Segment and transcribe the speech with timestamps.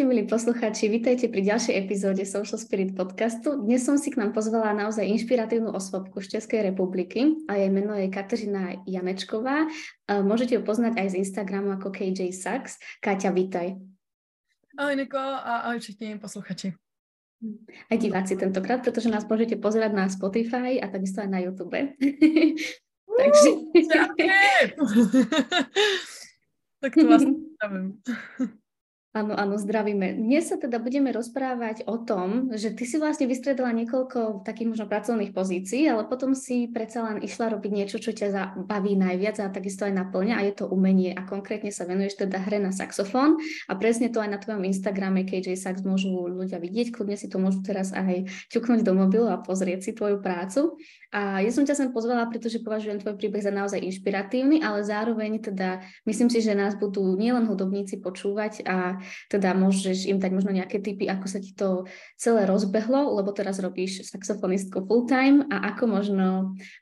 [0.00, 3.60] Ahojte milí poslucháči, vítajte pri ďalšej epizóde Social Spirit podcastu.
[3.60, 7.92] Dnes som si k nám pozvala naozaj inšpiratívnu osobku z Českej republiky a jej meno
[7.92, 9.68] je Kateřina Janečková.
[10.08, 12.80] Môžete ju poznať aj z Instagramu ako KJ Sachs.
[13.04, 13.76] Káťa, vítaj.
[14.80, 16.72] Ahoj Niko a ahoj všichni posluchači.
[17.92, 21.76] Aj diváci tentokrát, pretože nás môžete pozerať na Spotify a takisto aj na YouTube.
[23.04, 23.48] Takže...
[26.88, 27.20] tak to vás
[29.10, 30.22] Áno, áno, zdravíme.
[30.22, 34.86] Dnes sa teda budeme rozprávať o tom, že ty si vlastne vystredala niekoľko takých možno
[34.86, 39.50] pracovných pozícií, ale potom si predsa len išla robiť niečo, čo ťa baví najviac a
[39.50, 43.34] takisto aj naplňa a je to umenie a konkrétne sa venuješ teda hre na saxofón
[43.66, 47.42] a presne to aj na tvojom Instagrame KJ Sax môžu ľudia vidieť, kľudne si to
[47.42, 50.78] môžu teraz aj ťuknúť do mobilu a pozrieť si tvoju prácu.
[51.10, 55.42] A ja som ťa sem pozvala, pretože považujem tvoj príbeh za naozaj inšpiratívny, ale zároveň
[55.42, 60.50] teda myslím si, že nás budú nielen hudobníci počúvať a teda môžeš im dať možno
[60.52, 61.84] nejaké tipy, ako sa ti to
[62.16, 66.28] celé rozbehlo, lebo teraz robíš saxofonistku full time a ako možno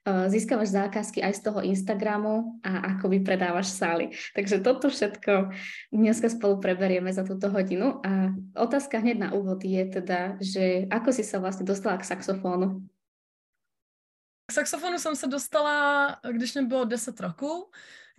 [0.04, 4.14] uh, získavaš zákazky aj z toho Instagramu a ako vypredávaš sály.
[4.34, 5.52] Takže toto všetko
[5.92, 11.10] dneska spolu preberieme za túto hodinu a otázka hneď na úvod je teda, že ako
[11.12, 12.82] si sa vlastne dostala k saxofónu?
[14.48, 17.70] K saxofonu jsem se dostala, když mě bylo 10 roků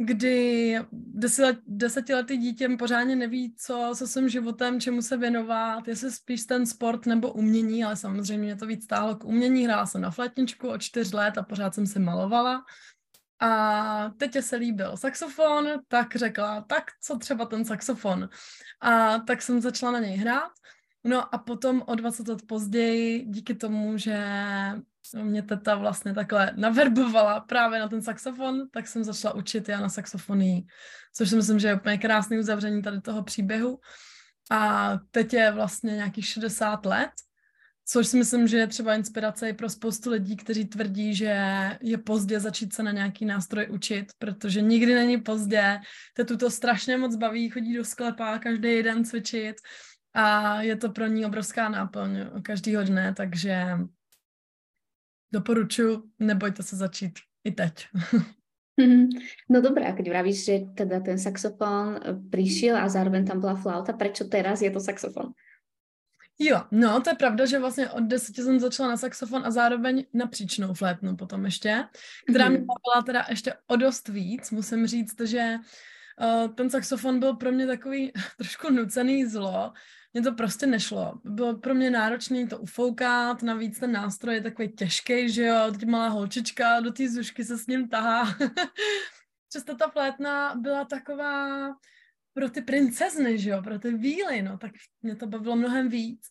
[0.02, 6.46] kdy deset, desetiletý dítě pořádně neví, co se svým životem, čemu se věnovat, jestli spíš
[6.46, 9.66] ten sport nebo umění, ale samozřejmě mě to víc stálo k umění.
[9.66, 12.66] Hrála jsem na flatničku od čtyř let a pořád jsem si malovala.
[13.40, 18.30] A teď se líbil saxofon, tak řekla, tak co třeba ten saxofon.
[18.82, 20.52] A tak jsem začala na něj hrát.
[21.04, 24.24] No a potom o 20 let později, díky tomu, že
[25.14, 29.90] mě teta vlastně takhle naverbovala právě na ten saxofon, tak jsem začala učit já na
[29.90, 30.66] saxofonii,
[31.16, 33.80] což si myslím, že je úplně krásný uzavření tady toho příběhu.
[34.52, 37.10] A teď je vlastně nějakých 60 let,
[37.86, 41.36] což si myslím, že je třeba inspirace i pro spoustu lidí, kteří tvrdí, že
[41.82, 45.80] je pozdě začít se na nějaký nástroj učit, protože nikdy není pozdě.
[46.14, 49.56] Tetu to strašně moc baví, chodí do sklepa každý den cvičit
[50.14, 53.78] a je to pro ní obrovská náplň každýho dne, takže
[55.32, 57.14] doporučuji, nebojte se začít
[57.44, 57.88] i teď.
[59.50, 63.56] No dobré, a keď vravíš, že teda ten saxofón eh, přišel a zároveň tam byla
[63.56, 65.36] flauta, prečo teraz je to saxofon?
[66.40, 70.06] Jo, no to je pravda, že vlastně od deseti jsem začala na saxofon a zároveň
[70.14, 71.84] na příčnou flétnu potom ještě,
[72.30, 72.52] která mm.
[72.52, 77.52] mě bavila teda ještě o dost víc, musím říct, že uh, ten saxofon byl pro
[77.52, 79.74] mě takový trošku nucený zlo,
[80.14, 81.22] mně to prostě nešlo.
[81.24, 85.86] Bylo pro mě náročné to ufoukat, navíc ten nástroj je takový těžký, že jo, teď
[85.86, 88.36] malá holčička do té zušky se s ním tahá.
[89.50, 91.70] Přesto ta flétna byla taková
[92.34, 94.72] pro ty princezny, že jo, pro ty víly, no, tak
[95.02, 96.30] mě to bavilo mnohem víc.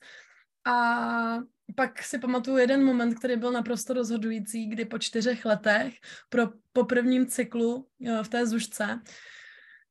[0.67, 1.39] A
[1.77, 5.95] pak si pamatuju jeden moment, který byl naprosto rozhodující, kdy po čtyřech letech
[6.29, 9.01] pro, po prvním cyklu jo, v té zušce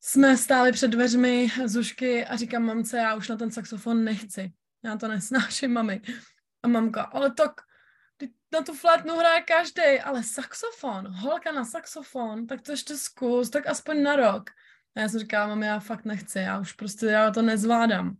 [0.01, 4.51] jsme stáli před dveřmi Zušky a říkám mamce, já už na ten saxofon nechci.
[4.83, 6.01] Já to nesnáším, mami.
[6.63, 7.51] A mamka, ale tak
[8.51, 13.67] na tu flétnu hraje každý, ale saxofon, holka na saxofon, tak to ještě zkus, tak
[13.67, 14.49] aspoň na rok.
[14.95, 18.17] A já jsem říkala, mami, já fakt nechci, já už prostě já to nezvládám.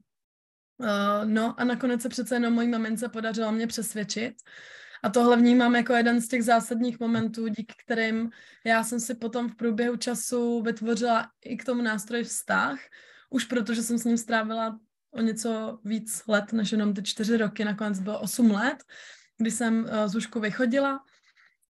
[0.78, 4.34] Uh, no a nakonec se přece jenom mojí mamince podařilo mě přesvědčit,
[5.04, 8.30] a tohle vnímám jako jeden z těch zásadních momentů, díky kterým
[8.66, 12.80] já jsem si potom v průběhu času vytvořila i k tomu nástroji vztah,
[13.30, 14.80] už protože jsem s ním strávila
[15.12, 18.84] o něco víc let, než jenom ty čtyři roky, nakonec bylo osm let,
[19.38, 21.04] kdy jsem uh, z Užku vychodila.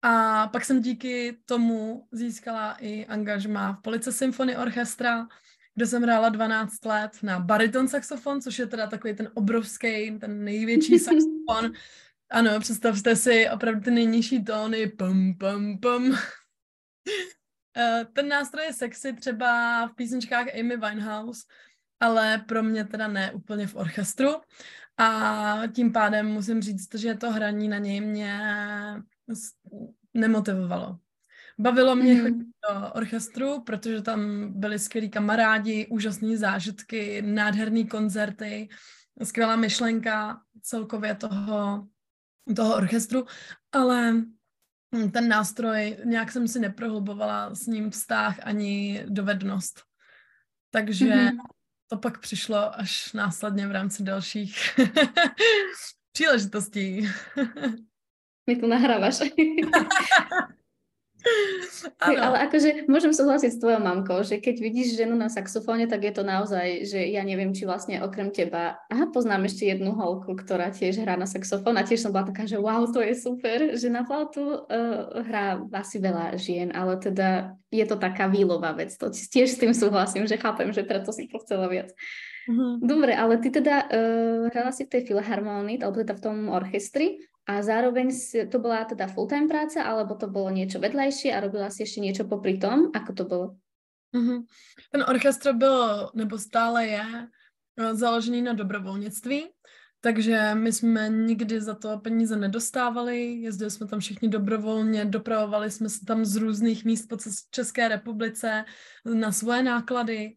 [0.01, 5.28] A pak jsem díky tomu získala i angažma v Police Symphony Orchestra,
[5.75, 10.44] kde jsem hrála 12 let na bariton saxofon, což je teda takový ten obrovský, ten
[10.44, 11.71] největší saxofon,
[12.30, 16.16] ano, představte si opravdu ty nejnižší tóny, pum, pum, pum.
[17.77, 21.42] Eh, ten nástroj je sexy třeba v písničkách Amy Winehouse,
[22.00, 24.30] ale pro mě teda ne úplně v orchestru.
[24.98, 28.39] A tím pádem musím říct, že to hraní na něj mě
[30.13, 31.00] nemotivovalo.
[31.60, 32.21] Bavilo mě mm.
[32.21, 38.69] chodit do orchestru, protože tam byli skvělí kamarádi, úžasné zážitky, nádherné koncerty,
[39.24, 41.88] skvělá myšlenka celkově toho
[42.56, 43.25] toho orchestru,
[43.71, 44.13] ale
[45.13, 49.81] ten nástroj, nějak jsem si neprohlubovala s ním vztah ani dovednost.
[50.71, 51.38] Takže mm-hmm.
[51.88, 54.57] to pak přišlo až následně v rámci dalších
[56.12, 57.09] příležitostí.
[58.50, 59.19] Mi tu nahrávaš.
[62.01, 62.18] Ano.
[62.18, 66.13] Ale akože môžem súhlasiť s tvojou mamkou, že keď vidíš ženu na saxofóne, tak je
[66.13, 70.74] to naozaj, že ja neviem, či vlastne okrem teba, aha, poznám ešte jednu holku, ktorá
[70.74, 73.88] tiež hrá na saxofón a tiež som bola taká, že wow, to je super, že
[73.89, 78.94] na flautu uh, hrá asi veľa žien, ale teda je to taká výlová vec.
[78.98, 81.94] To tiež s tým súhlasím, že chápem, že preto si to chcela viac.
[82.45, 82.71] Mm-hmm.
[82.86, 87.18] Dobre, ale ty teda uh, hrala si v tej filharmonii, alebo teda v tom orchestri
[87.45, 88.09] a zároveň
[88.50, 92.25] to bola teda full-time práca, alebo to bolo niečo vedľajšie a robila si ešte niečo
[92.25, 92.89] popri tom?
[92.89, 93.47] Ako to bylo?
[94.15, 94.39] Mm-hmm.
[94.92, 97.06] Ten orchestr byl, nebo stále je,
[97.77, 99.45] eh, založený na dobrovolnictví,
[100.01, 105.89] takže my jsme nikdy za to peníze nedostávali, jezdili jsme tam všichni dobrovolně, dopravovali jsme
[105.89, 107.18] se tam z různých míst po
[107.51, 108.65] České republice
[109.13, 110.33] na svoje náklady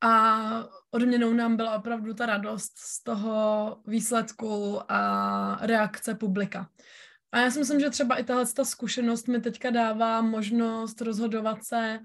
[0.00, 6.70] a odměnou nám byla opravdu ta radost z toho výsledku a reakce publika.
[7.32, 11.64] A já si myslím, že třeba i tahle ta zkušenost mi teďka dává možnost rozhodovat
[11.64, 12.00] se,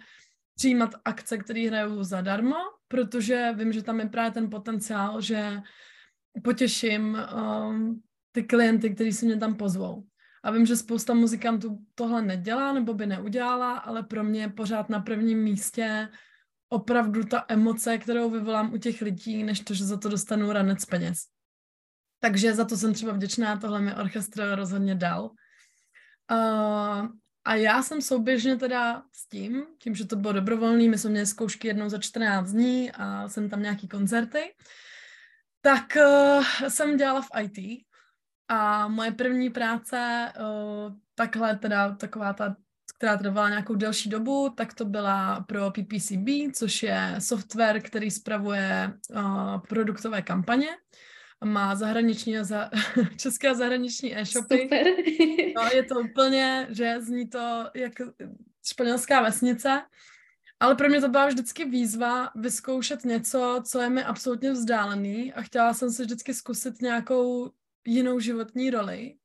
[0.56, 2.56] přijímat akce, které hrajou zadarmo,
[2.88, 5.62] protože vím, že tam je právě ten potenciál, že
[6.44, 8.02] potěším um,
[8.32, 10.04] ty klienty, kteří si mě tam pozvou.
[10.44, 14.90] A vím, že spousta muzikantů tohle nedělá nebo by neudělala, ale pro mě je pořád
[14.90, 16.10] na prvním místě
[16.74, 20.86] opravdu ta emoce, kterou vyvolám u těch lidí, než to, že za to dostanu ranec
[20.86, 21.20] peněz.
[22.20, 25.24] Takže za to jsem třeba vděčná, tohle mi orchestr rozhodně dal.
[26.32, 27.08] Uh,
[27.46, 31.26] a já jsem souběžně teda s tím, tím, že to bylo dobrovolný, my jsme měli
[31.26, 34.56] zkoušky jednou za 14 dní a jsem tam nějaký koncerty,
[35.62, 37.86] tak uh, jsem dělala v IT
[38.48, 42.56] a moje první práce, uh, takhle teda taková ta
[43.04, 48.94] která trvala nějakou delší dobu, tak to byla pro PPCB, což je software, který spravuje
[49.16, 50.68] uh, produktové kampaně.
[51.44, 52.70] Má zahraniční a za,
[53.18, 54.62] české a zahraniční e-shopy.
[54.62, 54.88] Super.
[55.56, 57.94] No, je to úplně, že zní to jak
[58.66, 59.82] španělská vesnice.
[60.60, 65.42] Ale pro mě to byla vždycky výzva vyzkoušet něco, co je mi absolutně vzdálený a
[65.42, 67.52] chtěla jsem si vždycky zkusit nějakou
[67.88, 69.16] jinou životní roli,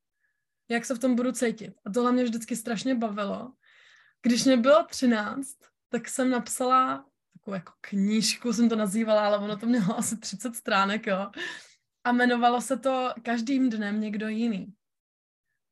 [0.69, 1.75] jak se v tom budu cítit.
[1.85, 3.53] A tohle mě vždycky strašně bavilo.
[4.23, 5.57] Když mě bylo 13,
[5.89, 10.57] tak jsem napsala takovou jako knížku, jsem to nazývala, ale ono to mělo asi 30
[10.57, 11.31] stránek, jo.
[12.05, 14.75] A jmenovalo se to Každým dnem někdo jiný.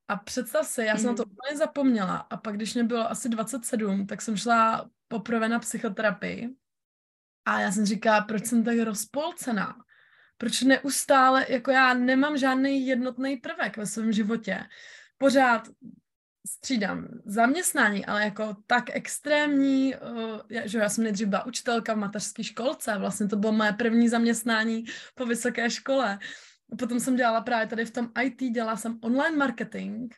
[0.09, 1.11] A představ si, já jsem mm.
[1.11, 1.33] na to mhm.
[1.33, 2.17] úplně zapomněla.
[2.17, 6.57] A pak, když mě bylo asi 27, tak jsem šla poprvé na psychoterapii.
[7.45, 9.77] A já jsem říkala, proč jsem tak rozpolcená?
[10.39, 14.65] Proč neustále, jako já nemám žádný jednotný prvek ve svém životě.
[15.19, 15.69] Pořád
[16.49, 22.45] střídám zaměstnání, ale jako tak extrémní, uh, že já jsem nejdřív byla učitelka v mateřské
[22.45, 24.85] školce, vlastně to bylo moje první zaměstnání
[25.15, 26.19] po vysoké škole.
[26.79, 30.15] Potom jsem dělala právě tady v tom IT, dělala jsem online marketing,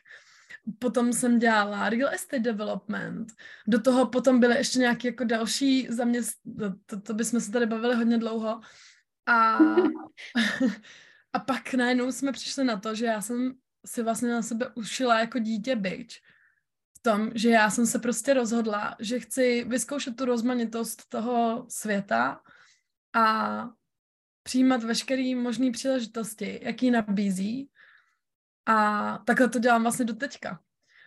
[0.79, 3.33] potom jsem dělala real estate development,
[3.67, 7.95] do toho potom byly ještě nějaké jako další zaměstnání, to, to bychom se tady bavili
[7.95, 8.61] hodně dlouho.
[9.25, 9.57] A,
[11.33, 13.53] a pak najednou jsme přišli na to, že já jsem
[13.85, 16.21] si vlastně na sebe ušila jako dítě byč.
[16.97, 22.41] V tom, že já jsem se prostě rozhodla, že chci vyzkoušet tu rozmanitost toho světa
[23.13, 23.69] a
[24.43, 27.69] přijímat veškeré možné příležitosti, jaký nabízí.
[28.65, 30.59] A takhle to dělám vlastně do teďka.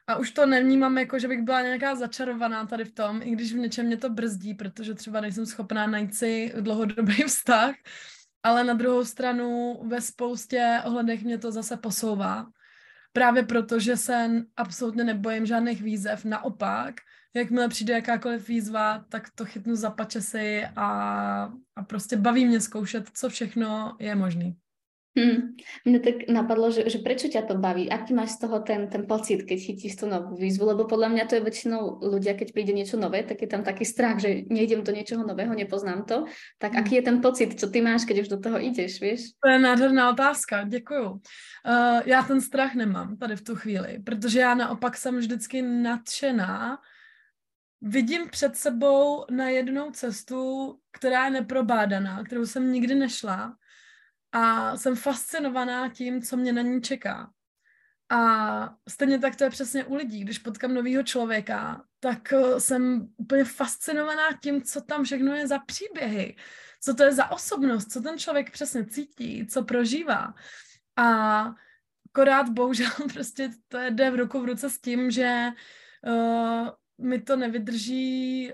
[0.06, 3.52] A už to nevnímám jako, že bych byla nějaká začarovaná tady v tom, i když
[3.52, 7.74] v něčem mě to brzdí, protože třeba nejsem schopná najít si dlouhodobý vztah,
[8.42, 12.46] ale na druhou stranu ve spoustě ohledech mě to zase posouvá
[13.12, 16.24] právě proto, že se absolutně nebojím žádných výzev.
[16.24, 16.94] Naopak,
[17.34, 20.88] jakmile přijde jakákoliv výzva, tak to chytnu za pačesy a,
[21.76, 24.52] a prostě baví mě zkoušet, co všechno je možné.
[25.12, 25.60] Hmm.
[25.84, 27.84] Mne tak napadlo, že, že prečo ťa to baví?
[27.84, 30.64] Aký máš z toho ten, ten pocit, keď chytíš tú novú výzvu?
[30.72, 33.84] Lebo podľa mňa to je väčšinou ľudia, keď príde niečo nové, tak je tam taký
[33.84, 36.24] strach, že nejdem do niečoho nového, nepoznám to.
[36.56, 36.80] Tak hmm.
[36.80, 39.36] aký je ten pocit, čo ty máš, keď už do toho ideš, vieš?
[39.44, 41.10] To je nádherná otázka, děkuju.
[41.10, 46.78] Uh, já ten strach nemám tady v tu chvíli, protože já naopak jsem vždycky nadšená,
[47.82, 53.56] vidím před sebou na jednou cestu, která je neprobádaná, kterou jsem nikdy nešla
[54.32, 57.30] a jsem fascinovaná tím, co mě na ní čeká.
[58.10, 60.20] A stejně tak to je přesně u lidí.
[60.20, 65.58] Když potkám nového člověka, tak eh, jsem úplně fascinovaná tím, co tam všechno je za
[65.58, 66.36] příběhy,
[66.80, 70.34] co to je za osobnost, co ten člověk přesně cítí, co prožívá.
[70.96, 71.40] A
[72.10, 75.48] akorát bohužel prostě to jde v ruku v ruce s tím, že
[76.06, 78.52] uh, mi to nevydrží,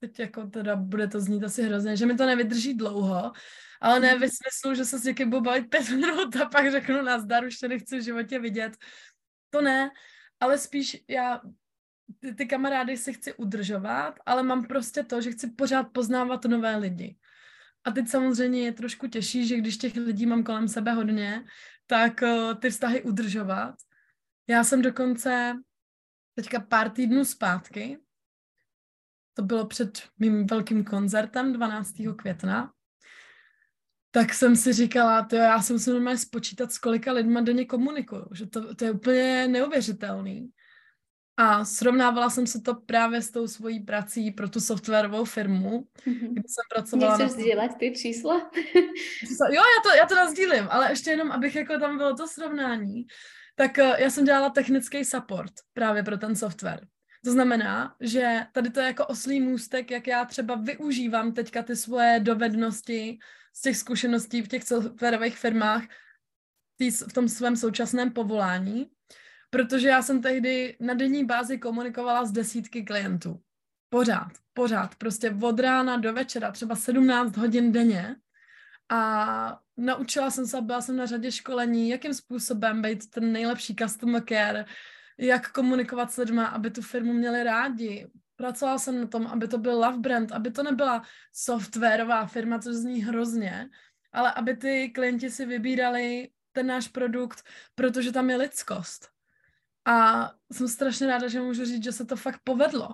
[0.00, 3.32] teď jako teda bude to znít asi hrozně, že mi to nevydrží dlouho,
[3.84, 7.02] ale ne ve smyslu, že se s někým budu bavit pět minut a pak řeknu
[7.02, 8.76] nazdar, už to nechci v životě vidět.
[9.50, 9.90] To ne,
[10.40, 11.40] ale spíš já
[12.18, 16.76] ty, ty kamarády si chci udržovat, ale mám prostě to, že chci pořád poznávat nové
[16.76, 17.16] lidi.
[17.84, 21.44] A teď samozřejmě je trošku těžší, že když těch lidí mám kolem sebe hodně,
[21.86, 23.74] tak uh, ty vztahy udržovat.
[24.48, 25.54] Já jsem dokonce
[26.34, 27.98] teďka pár týdnů zpátky,
[29.34, 31.92] to bylo před mým velkým koncertem 12.
[32.16, 32.72] května,
[34.14, 38.26] tak jsem si říkala, to já jsem si normálně spočítat, s kolika lidma denně komunikuju,
[38.32, 40.50] že to, to je úplně neuvěřitelný.
[41.36, 46.32] A srovnávala jsem se to právě s tou svojí prací pro tu softwarovou firmu, mm-hmm.
[46.32, 47.18] kde jsem pracovala.
[47.18, 47.42] Nechceš na...
[47.42, 48.50] sdílet ty čísla?
[49.52, 53.06] jo, já to, já to nazdílím, ale ještě jenom, abych jako tam bylo to srovnání,
[53.54, 56.86] tak uh, já jsem dělala technický support právě pro ten software.
[57.24, 61.76] To znamená, že tady to je jako oslý můstek, jak já třeba využívám teďka ty
[61.76, 63.18] svoje dovednosti
[63.56, 65.82] z těch zkušeností v těch softwarových firmách
[67.08, 68.90] v tom svém současném povolání,
[69.50, 73.40] protože já jsem tehdy na denní bázi komunikovala s desítky klientů.
[73.88, 78.16] Pořád, pořád, prostě od rána do večera, třeba 17 hodin denně.
[78.88, 84.22] A naučila jsem se, byla jsem na řadě školení, jakým způsobem být ten nejlepší customer
[84.28, 84.64] care,
[85.18, 88.10] jak komunikovat s lidmi, aby tu firmu měli rádi.
[88.36, 92.74] Pracovala jsem na tom, aby to byl love brand, aby to nebyla softwarová firma, což
[92.74, 93.68] zní hrozně,
[94.12, 97.42] ale aby ty klienti si vybírali ten náš produkt,
[97.74, 99.08] protože tam je lidskost.
[99.84, 102.88] A jsem strašně ráda, že můžu říct, že se to fakt povedlo.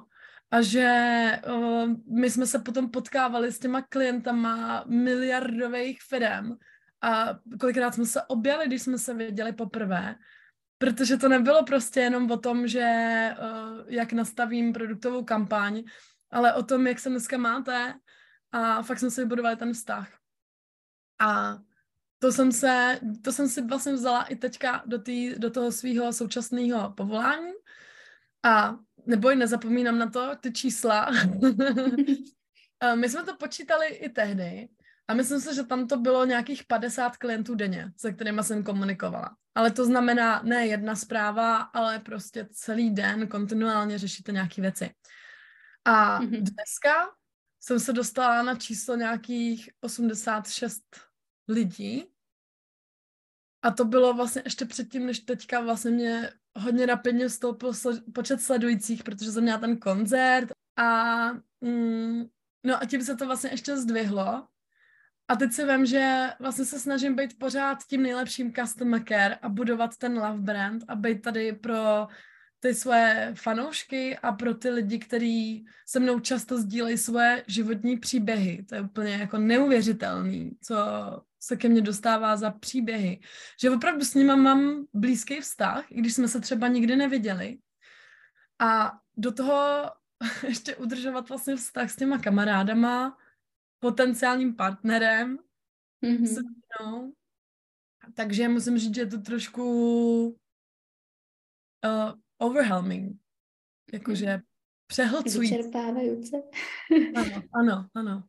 [0.50, 6.56] A že uh, my jsme se potom potkávali s těma klientama miliardových firm
[7.02, 10.14] a kolikrát jsme se objali, když jsme se viděli poprvé,
[10.80, 12.80] protože to nebylo prostě jenom o tom, že
[13.38, 15.82] uh, jak nastavím produktovou kampaň,
[16.30, 17.94] ale o tom, jak se dneska máte
[18.52, 20.08] a fakt jsme si vybudovali ten vztah.
[21.20, 21.58] A
[22.18, 26.12] to jsem se, to jsem si vlastně vzala i teďka do, tý, do toho svého
[26.12, 27.52] současného povolání
[28.42, 31.10] a neboj, nezapomínám na to, ty čísla.
[32.94, 34.68] My jsme to počítali i tehdy
[35.10, 39.36] a myslím si, že tam to bylo nějakých 50 klientů denně, se kterými jsem komunikovala.
[39.54, 44.94] Ale to znamená ne jedna zpráva, ale prostě celý den kontinuálně řešíte nějaké věci.
[45.84, 46.42] A mm-hmm.
[46.42, 47.10] dneska
[47.60, 50.82] jsem se dostala na číslo nějakých 86
[51.48, 52.06] lidí.
[53.62, 57.72] A to bylo vlastně ještě předtím, než teďka vlastně mě hodně rapidně stoupil
[58.14, 61.24] počet sledujících, protože jsem měla ten koncert a
[61.60, 62.24] mm,
[62.66, 64.46] no a tím se to vlastně ještě zdvihlo.
[65.30, 69.48] A teď si vím, že vlastně se snažím být pořád tím nejlepším customer care a
[69.48, 72.08] budovat ten love brand a být tady pro
[72.60, 78.64] ty svoje fanoušky a pro ty lidi, kteří se mnou často sdílejí svoje životní příběhy.
[78.68, 80.76] To je úplně jako neuvěřitelný, co
[81.40, 83.20] se ke mně dostává za příběhy.
[83.60, 87.58] Že opravdu s nima mám blízký vztah, i když jsme se třeba nikdy neviděli.
[88.58, 89.90] A do toho
[90.48, 93.16] ještě udržovat vlastně vztah s těma kamarádama,
[93.80, 95.38] potenciálním partnerem.
[96.04, 96.42] Mm-hmm.
[96.80, 97.12] No.
[98.14, 99.64] Takže musím říct, že je to trošku
[101.84, 103.20] uh, overwhelming.
[103.92, 104.42] Jakože mhm.
[104.86, 105.56] přehlcující.
[105.56, 106.36] Vyčerpávající.
[107.16, 108.28] ano, ano, ano.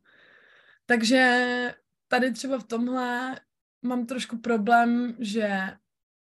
[0.86, 1.74] Takže
[2.08, 3.40] tady třeba v tomhle
[3.82, 5.76] mám trošku problém, že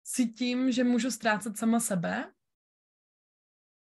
[0.03, 2.31] cítím, že můžu ztrácet sama sebe,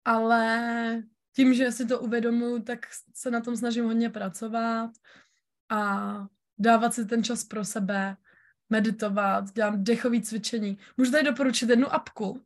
[0.05, 1.03] ale
[1.35, 2.79] tím, že si to uvědomuji, tak
[3.13, 4.91] se na tom snažím hodně pracovat
[5.70, 6.27] a
[6.60, 8.17] dávat si ten čas pro sebe,
[8.70, 10.77] meditovat, dělám dechové cvičení.
[10.98, 12.41] Můžu tady doporučit jednu apku.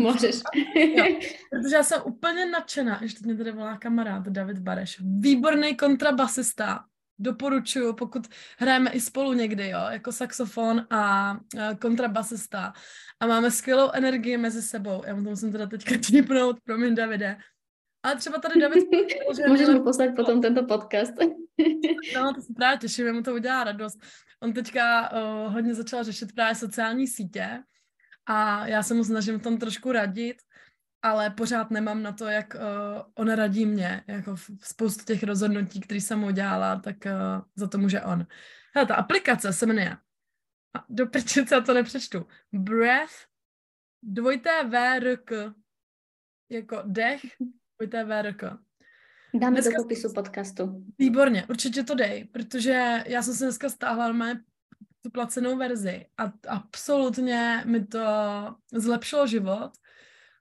[0.00, 0.36] Můžeš.
[0.74, 1.04] Jo,
[1.50, 5.00] protože já jsem úplně nadšená, ještě mě tady volá kamarád David Bareš.
[5.00, 6.84] Výborný kontrabasista.
[7.22, 8.26] Doporučuju, pokud
[8.58, 11.36] hrajeme i spolu někdy, jo, jako saxofon a,
[11.80, 12.72] kontrabasista.
[13.20, 15.02] A máme skvělou energii mezi sebou.
[15.06, 17.36] Já mu to musím teda teďka tipnout, promiň Davide.
[18.02, 18.84] Ale třeba tady David...
[19.48, 21.12] Můžeš mu poslat potom tento podcast.
[22.14, 23.98] no, to se právě těším, mu to udělá radost.
[24.40, 27.62] On teďka uh, hodně začal řešit právě sociální sítě
[28.26, 30.36] a já se mu snažím v tom trošku radit,
[31.02, 32.60] ale pořád nemám na to, jak uh,
[33.14, 34.04] on radí mě.
[34.06, 38.26] Jako v spoustu těch rozhodnutí, které jsem udělala, tak uh, za to může on.
[38.74, 39.96] Hele, ta aplikace se jmenuje
[40.88, 42.26] do prčice to nepřečtu.
[42.52, 43.14] Breath
[44.02, 45.54] dvojité V, R, K.
[46.50, 47.20] Jako dech,
[47.78, 48.58] dvojité V, R, K.
[49.34, 49.76] Dáme dneska...
[49.76, 50.84] do popisu podcastu.
[50.98, 54.40] Výborně, určitě to dej, protože já jsem se dneska stáhla mé
[55.02, 58.00] tu placenou verzi a absolutně mi to
[58.72, 59.70] zlepšilo život,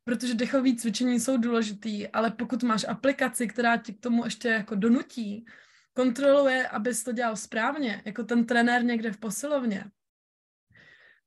[0.03, 4.75] protože dechové cvičení jsou důležitý, ale pokud máš aplikaci, která ti k tomu ještě jako
[4.75, 5.46] donutí,
[5.93, 9.86] kontroluje, abys to dělal správně, jako ten trenér někde v posilovně,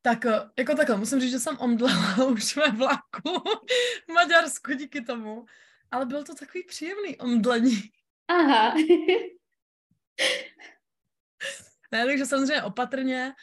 [0.03, 3.43] tak eh, jako takhle, musím říct, že jsem omdlela už ve vlaku
[4.09, 5.45] v Maďarsku díky tomu,
[5.93, 7.81] ale byl to takový příjemný omdlení.
[8.29, 8.75] Aha.
[11.93, 13.35] ne, takže samozřejmě opatrně,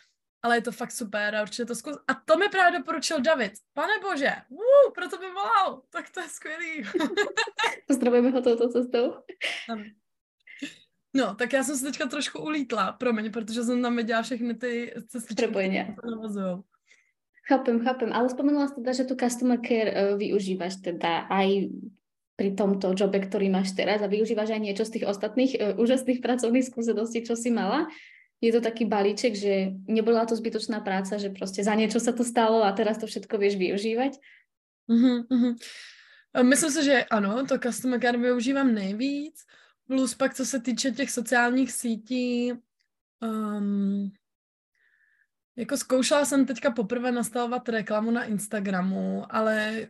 [0.41, 1.98] ale je to fakt super a určitě to zkus.
[2.08, 3.51] A to mi právě doporučil David.
[3.74, 6.84] Pane bože, uh, proto by volal, tak to je skvělý.
[7.88, 9.13] Pozdravujeme ho touto cestou.
[11.13, 14.94] No, tak já jsem se teďka trošku ulítla, promiň, protože jsem tam viděla všechny ty
[15.08, 15.96] cestičky, které
[17.48, 21.70] Chápem, chápem, ale spomenula jsi teda, že tu customer care uh, využíváš teda aj
[22.39, 26.24] pri tomto jobe, ktorý máš teraz a využívaš aj niečo z tých ostatných uh, úžasných
[26.25, 27.91] pracovných skúseností, čo si mala.
[28.39, 32.24] Je to taký balíček, že nebola to zbytočná práca, že prostě za niečo sa to
[32.24, 34.15] stalo a teraz to všetko vieš využívať?
[34.88, 35.53] Uh-huh, uh-huh.
[36.43, 39.43] Myslím si, že ano, to customer care využívám nejvíc.
[39.88, 42.53] Plus pak, co se týče těch sociálních sítí,
[43.19, 44.12] um,
[45.58, 49.88] jako zkoušela jsem teďka poprvé nastavovat reklamu na Instagramu, ale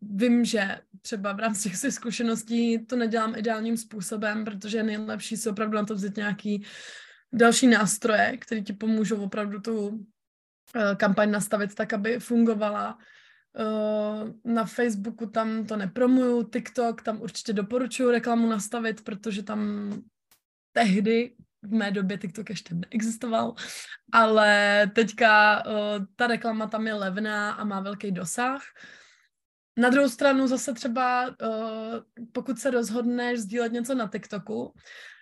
[0.00, 5.76] vím, že třeba v rámci těch zkušeností to nedělám ideálním způsobem, protože nejlepší se opravdu
[5.76, 6.64] na to vzít nějaký
[7.32, 10.02] další nástroje, které ti pomůžou opravdu tu uh,
[10.96, 12.98] kampaň nastavit tak, aby fungovala.
[13.58, 19.92] Uh, na Facebooku tam to nepromuju, TikTok tam určitě doporučuju reklamu nastavit, protože tam
[20.72, 23.54] tehdy v mé době TikTok ještě neexistoval,
[24.12, 28.62] ale teďka uh, ta reklama tam je levná a má velký dosah.
[29.78, 31.34] Na druhou stranu zase třeba, uh,
[32.32, 34.74] pokud se rozhodneš sdílet něco na TikToku,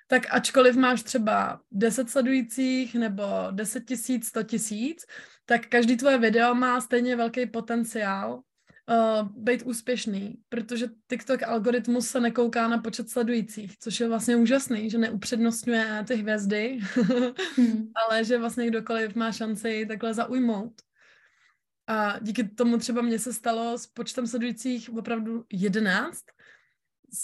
[0.08, 5.04] tak ačkoliv máš třeba 10 sledujících nebo 10 tisíc, 100 tisíc,
[5.44, 12.20] tak každý tvoje video má stejně velký potenciál uh, být úspěšný, protože TikTok algoritmus se
[12.20, 16.78] nekouká na počet sledujících, což je vlastně úžasný, že neupřednostňuje ty hvězdy,
[17.56, 17.90] hmm.
[18.06, 20.85] ale že vlastně kdokoliv má šanci takhle zaujmout.
[21.86, 26.24] A díky tomu třeba mně se stalo s počtem sledujících opravdu jedenáct,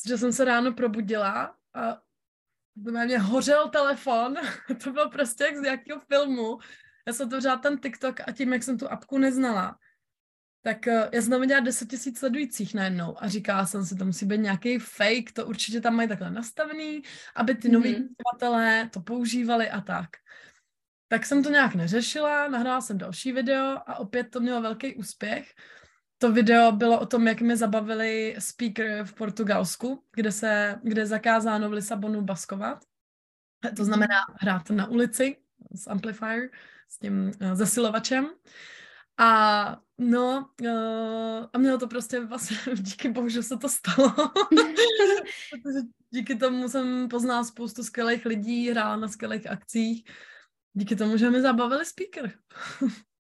[0.07, 2.03] že jsem se ráno probudila a
[2.75, 4.35] mě hořel telefon,
[4.85, 6.59] to bylo prostě jak z nějakého filmu.
[7.07, 9.79] Já jsem otevřela ten TikTok a tím, jak jsem tu apku neznala,
[10.63, 14.05] tak uh, já jsem tam viděla 10 tisíc sledujících najednou a říkala jsem si, to
[14.05, 17.03] musí být nějaký fake, to určitě tam mají takhle nastavený,
[17.35, 17.73] aby ty mm-hmm.
[17.73, 20.09] noví uživatelé to používali a tak.
[21.13, 25.55] Tak jsem to nějak neřešila, nahrála jsem další video a opět to mělo velký úspěch.
[26.19, 31.07] To video bylo o tom, jak mi zabavili speaker v Portugalsku, kde, se, kde je
[31.07, 32.85] zakázáno v Lisabonu baskovat.
[33.77, 35.37] To znamená hrát na ulici
[35.75, 36.49] s amplifier,
[36.89, 38.31] s tím uh, zesilovačem.
[39.19, 44.15] A no, uh, a mělo to prostě vlastně, díky bohu, že se to stalo.
[45.51, 45.79] Protože
[46.11, 50.05] díky tomu jsem poznala spoustu skvělých lidí, hrála na skvělých akcích.
[50.75, 52.33] Díky tomu, že mi zabavili speaker.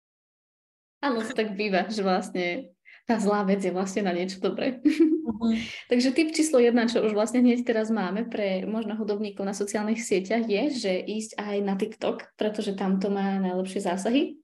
[1.03, 2.65] Ano, to tak bývá, že vlastně
[3.07, 4.71] ta zlá vec je vlastně na niečo dobré.
[4.71, 5.59] Uh-huh.
[5.91, 9.99] Takže typ číslo jedna, čo už vlastně hneď teraz máme pre možno hudobníkov na sociálnych
[9.99, 14.39] sieťach je, že ísť aj na TikTok, protože tam to má najlepšie zásahy.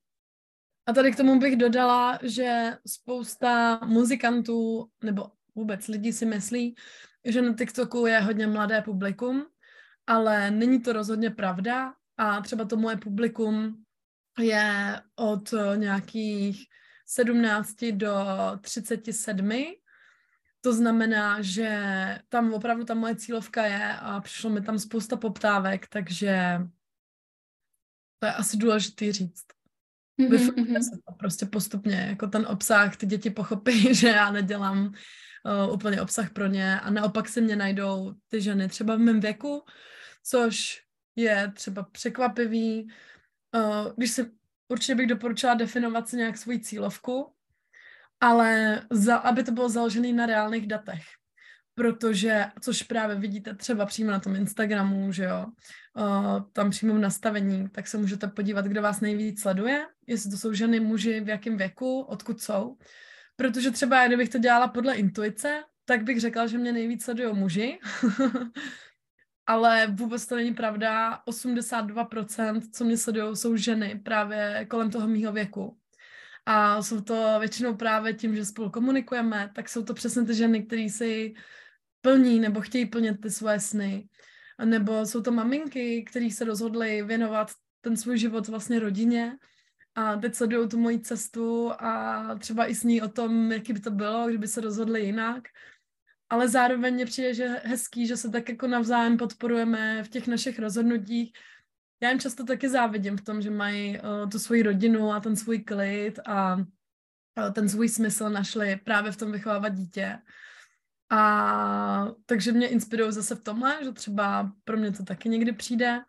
[0.86, 6.74] A tady k tomu bych dodala, že spousta muzikantů nebo vůbec lidí si myslí,
[7.24, 9.46] že na TikToku je hodně mladé publikum,
[10.06, 13.84] ale není to rozhodně pravda a třeba to moje publikum
[14.38, 16.64] je od nějakých
[17.06, 18.14] 17 do
[18.60, 19.50] 37.
[20.60, 25.88] To znamená, že tam opravdu ta moje cílovka je a přišlo mi tam spousta poptávek,
[25.88, 26.60] takže
[28.18, 29.46] to je asi důležitý říct.
[30.20, 30.82] Mm-hmm.
[30.82, 36.02] se to prostě postupně, jako ten obsah, ty děti pochopí, že já nedělám uh, úplně
[36.02, 39.64] obsah pro ně a naopak si mě najdou ty ženy třeba v mém věku,
[40.24, 40.87] což
[41.18, 42.88] je třeba překvapivý.
[43.54, 44.30] Uh, když si
[44.68, 47.32] určitě bych doporučila definovat si nějak svou cílovku,
[48.20, 51.02] ale za, aby to bylo založené na reálných datech.
[51.74, 55.46] Protože, což právě vidíte třeba přímo na tom Instagramu, že jo,
[55.96, 60.36] uh, tam přímo v nastavení, tak se můžete podívat, kdo vás nejvíc sleduje, jestli to
[60.36, 62.76] jsou ženy, muži, v jakém věku, odkud jsou.
[63.36, 67.78] Protože třeba, kdybych to dělala podle intuice, tak bych řekla, že mě nejvíc sledují muži,
[69.48, 71.22] ale vůbec to není pravda.
[71.26, 75.78] 82%, co mě sledují, jsou ženy právě kolem toho mýho věku.
[76.46, 80.62] A jsou to většinou právě tím, že spolu komunikujeme, tak jsou to přesně ty ženy,
[80.62, 81.34] které si
[82.00, 84.08] plní nebo chtějí plnit ty svoje sny.
[84.64, 89.36] Nebo jsou to maminky, které se rozhodly věnovat ten svůj život vlastně rodině
[89.94, 93.90] a teď sledují tu moji cestu a třeba i sní o tom, jaký by to
[93.90, 95.42] bylo, kdyby se rozhodli jinak.
[96.30, 100.58] Ale zároveň mě přijde, že hezký, že se tak jako navzájem podporujeme v těch našich
[100.58, 101.32] rozhodnutích.
[102.02, 105.36] Já jim často taky závidím v tom, že mají uh, tu svoji rodinu a ten
[105.36, 110.18] svůj klid a uh, ten svůj smysl našli právě v tom vychovávat dítě.
[111.10, 116.00] A takže mě inspirují zase v tomhle, že třeba pro mě to taky někdy přijde.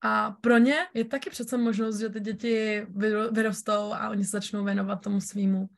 [0.00, 2.86] A pro ně je taky přece možnost, že ty děti
[3.30, 5.68] vyrostou a oni se začnou věnovat tomu svýmu.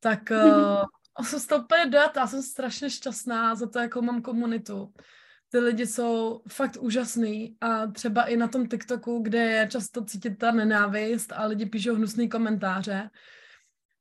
[0.00, 0.32] Tak
[1.18, 4.92] uh, jsem to úplně dojat, já jsem strašně šťastná za to, jakou mám komunitu.
[5.50, 10.38] Ty lidi jsou fakt úžasný a třeba i na tom TikToku, kde je často cítit
[10.38, 13.10] ta nenávist a lidi píšou hnusný komentáře,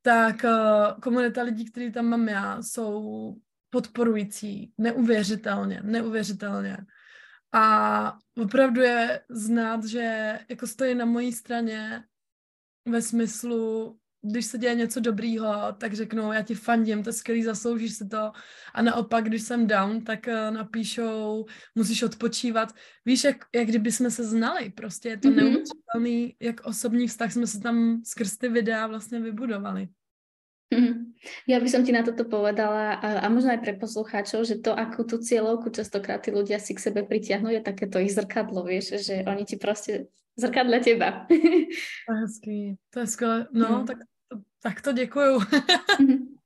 [0.02, 3.34] tak uh, komunita lidí, který tam mám já, jsou
[3.70, 6.78] podporující, neuvěřitelně, neuvěřitelně.
[7.54, 12.04] A opravdu je znát, že jako stojí na mojí straně
[12.86, 13.98] ve smyslu,
[14.32, 18.08] když se děje něco dobrýho, tak řeknou, já ti fandím, to je skvělý, zasloužíš si
[18.08, 18.32] to.
[18.74, 22.74] A naopak, když jsem down, tak uh, napíšou, musíš odpočívat.
[23.06, 25.36] Víš, jak, jak kdyby jsme se znali, prostě je to mm-hmm.
[25.36, 29.88] neuvěřitelný, jak osobní vztah jsme se tam skrz ty videa vlastně vybudovali.
[30.74, 31.16] Mhm.
[31.48, 34.76] Ja by som ti na toto povedala a, a možno aj pre poslucháčov, že to,
[34.76, 39.00] ako tú cieľovku častokrát tí ľudia si k sebe pritiahnu, je takéto ich zrkadlo, vieš,
[39.00, 41.24] že oni ti proste zrkadle teba.
[42.08, 42.60] To je hezký,
[42.92, 43.48] to je skvělé.
[43.52, 43.86] No, mm.
[43.86, 43.98] tak,
[44.62, 45.40] tak to děkuju.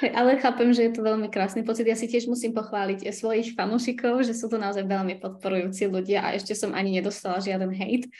[0.00, 1.88] Hey, ale chápem, že je to veľmi krásny pocit.
[1.88, 6.36] Ja si tiež musím pochváliť svojich fanúšikov, že sú to naozaj veľmi podporujúci ľudia a
[6.36, 8.12] ešte som ani nedostala žiaden hate.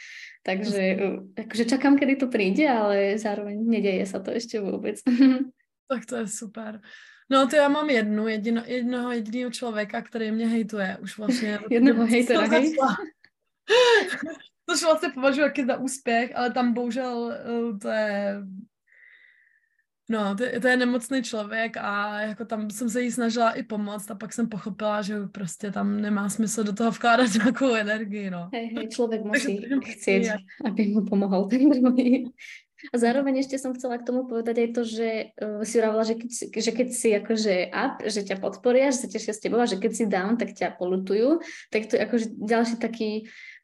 [0.45, 0.81] Takže
[1.37, 5.01] akože čakám, kedy to príde, ale zároveň neděje sa to ešte vůbec.
[5.91, 6.81] tak to je super.
[7.31, 11.59] No to já mám jednu, jedino, jednoho jediného člověka, který mě hejtuje už vlastně.
[11.71, 12.77] jednoho hejtera, hej?
[14.71, 18.43] Což vlastně považuji za úspěch, ale tam bohužel eh, to je
[20.11, 24.11] No, to, to je nemocný člověk a jako tam jsem se jí snažila i pomoct
[24.11, 28.49] a pak jsem pochopila, že prostě tam nemá smysl do toho vkládat nějakou energii, no.
[28.53, 32.29] Hej, hej, člověk musí chcieť, aby mu pomohol ten druhý.
[32.93, 35.09] A zároveň ešte som chcela k tomu povedať aj to, že
[35.41, 39.09] uh, si hovorila, že keď, že keď si akože up, že ťa podporia, že sa
[39.09, 41.41] tešia s tebou a že keď si down, tak ťa polutujú.
[41.73, 43.11] Tak to je akože ďalší taký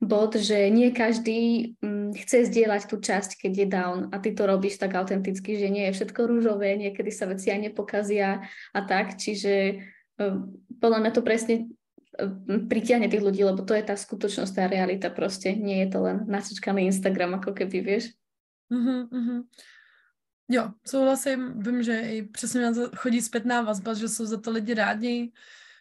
[0.01, 4.49] bod, že nie každý um, chce zdieľať tú časť, keď je down a ty to
[4.49, 9.21] robíš tak autenticky, že nie je všetko rúžové, niekedy sa veci aj nepokazia a tak,
[9.21, 9.85] čiže
[10.17, 10.41] uh,
[10.81, 11.69] podľa mňa to presne
[12.69, 15.55] pritiahne tých ľudí, lebo to je tá skutočnosť, tá realita proste.
[15.55, 18.13] Nie je to len načičkaný Instagram, ako keby, vieš.
[18.73, 19.41] Mm-hmm, mm-hmm.
[20.51, 24.51] Jo, souhlasím, vím, že i přesně na to chodí zpětná vazba, že jsou za to
[24.51, 25.33] lidi rádi.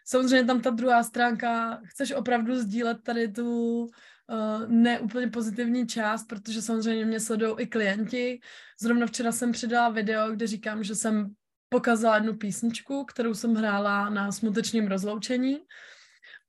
[0.06, 3.88] Samozřejmě tam ta druhá stránka, chceš opravdu sdílet tady tu
[4.30, 8.40] uh, neúplně pozitivní část, protože samozřejmě mě sledují i klienti.
[8.82, 11.34] Zrovna včera jsem přidala video, kde říkám, že jsem
[11.70, 15.60] pokazala jednu písničku, kterou jsem hrála na smutečném rozloučení.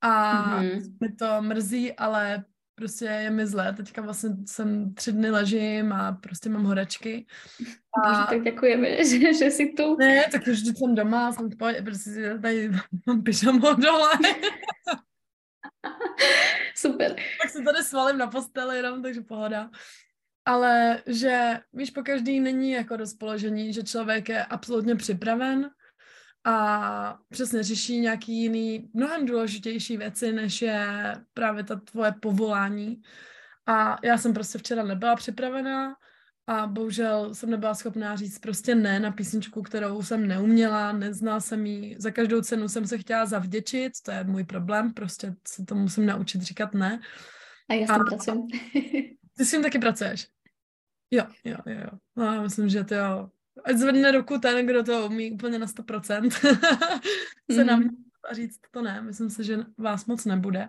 [0.00, 0.96] A mm-hmm.
[1.00, 2.44] mi to mrzí, ale
[2.80, 3.72] prostě je mi zlé.
[3.72, 7.26] Teďka vlastně jsem tři dny ležím a prostě mám horečky.
[8.04, 8.08] A...
[8.08, 9.96] Bože, tak děkujeme, že, že jsi tu.
[9.96, 12.70] Ne, tak už jsem doma, jsem v pohodě, prostě tady
[13.06, 14.10] mám pyžamo dole.
[16.80, 17.14] Super.
[17.42, 19.70] Tak se tady svalím na posteli jenom, takže pohoda.
[20.44, 25.70] Ale že, víš, po každý není jako rozpoložení, že člověk je absolutně připraven
[26.44, 33.02] a přesně řeší nějaký jiný, mnohem důležitější věci, než je právě ta tvoje povolání.
[33.66, 35.94] A já jsem prostě včera nebyla připravená
[36.46, 41.66] a bohužel jsem nebyla schopná říct prostě ne na písničku, kterou jsem neuměla, neznala jsem
[41.66, 45.74] ji, za každou cenu jsem se chtěla zavděčit, to je můj problém, prostě se to
[45.74, 47.00] musím naučit říkat ne.
[47.68, 48.46] A já s tím pracuji.
[49.36, 50.28] Ty s tím taky pracuješ?
[51.10, 51.98] Jo, jo, jo, jo.
[52.16, 53.30] No, já myslím, že to jo,
[53.64, 56.30] ať zvedne ruku ten, kdo to umí úplně na 100%,
[57.50, 57.88] se nám mm.
[58.30, 60.68] a říct to ne, myslím si, že vás moc nebude.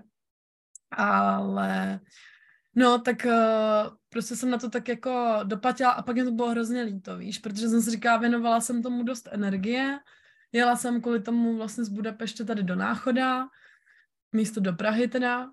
[0.91, 1.99] Ale
[2.75, 6.49] no, tak uh, prostě jsem na to tak jako dopatila a pak mě to bylo
[6.49, 9.99] hrozně líto, víš, protože jsem si říkala, věnovala jsem tomu dost energie,
[10.51, 13.47] jela jsem kvůli tomu vlastně z Budapeště tady do Náchoda,
[14.31, 15.51] místo do Prahy teda,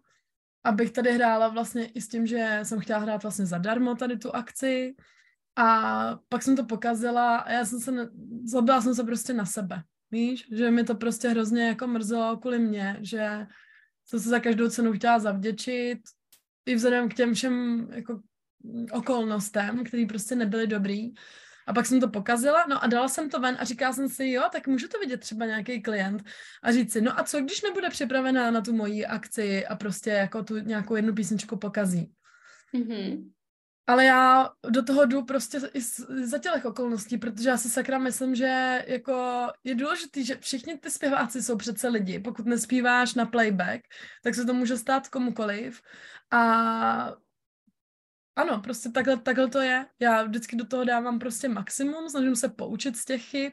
[0.65, 4.35] abych tady hrála vlastně i s tím, že jsem chtěla hrát vlastně zadarmo tady tu
[4.35, 4.95] akci,
[5.59, 8.09] a pak jsem to pokazila a já jsem se, ne...
[8.45, 12.59] zlobila jsem se prostě na sebe, víš, že mi to prostě hrozně jako mrzelo kvůli
[12.59, 13.47] mě, že
[14.05, 15.99] jsem se za každou cenu chtěla zavděčit,
[16.69, 18.21] i vzhledem k těm všem jako
[18.93, 21.13] okolnostem, které prostě nebyly dobrý.
[21.67, 24.31] A pak jsem to pokazila, no a dala jsem to ven a říkala jsem si,
[24.31, 26.23] jo, tak můžu to vidět třeba nějaký klient
[26.63, 30.11] a říct si, no a co, když nebude připravená na tu moji akci a prostě
[30.11, 32.13] jako tu nějakou jednu písničku pokazí.
[32.75, 33.31] Mm-hmm.
[33.89, 35.81] Ale já do toho jdu prostě i
[36.25, 40.91] za těch okolností, protože já si sakra myslím, že jako je důležité, že všichni ty
[40.91, 42.19] zpěváci jsou přece lidi.
[42.19, 43.81] Pokud nespíváš na playback,
[44.23, 45.83] tak se to může stát komukoliv.
[46.31, 46.41] A
[48.37, 49.87] ano, prostě takhle, takhle to je.
[50.01, 53.53] Já vždycky do toho dávám prostě maximum, snažím se poučit z těch chyb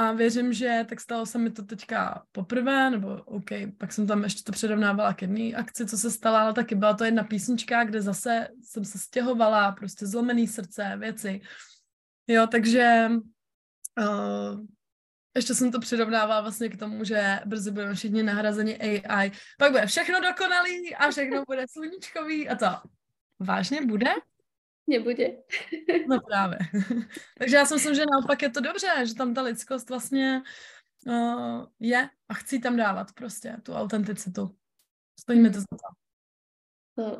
[0.00, 4.24] a věřím, že tak stalo se mi to teďka poprvé, nebo OK, pak jsem tam
[4.24, 7.84] ještě to předovnávala k jedné akci, co se stala, ale taky byla to jedna písnička,
[7.84, 11.40] kde zase jsem se stěhovala, prostě zlomený srdce, věci.
[12.26, 13.10] Jo, takže
[13.98, 14.60] uh,
[15.36, 19.32] ještě jsem to přirovnávala vlastně k tomu, že brzy budeme všichni nahrazeni AI.
[19.58, 22.88] Pak bude všechno dokonalý a všechno bude sluníčkový a to.
[23.38, 24.10] Vážně bude?
[24.90, 25.32] Nebude.
[26.08, 26.58] no právě.
[27.38, 30.42] Takže já si myslím, že naopak je to dobře, že tam ta lidskost vlastně
[31.06, 34.56] uh, je a chci tam dávat prostě tu autenticitu.
[35.20, 35.99] Stojí mi to za to.
[37.00, 37.16] To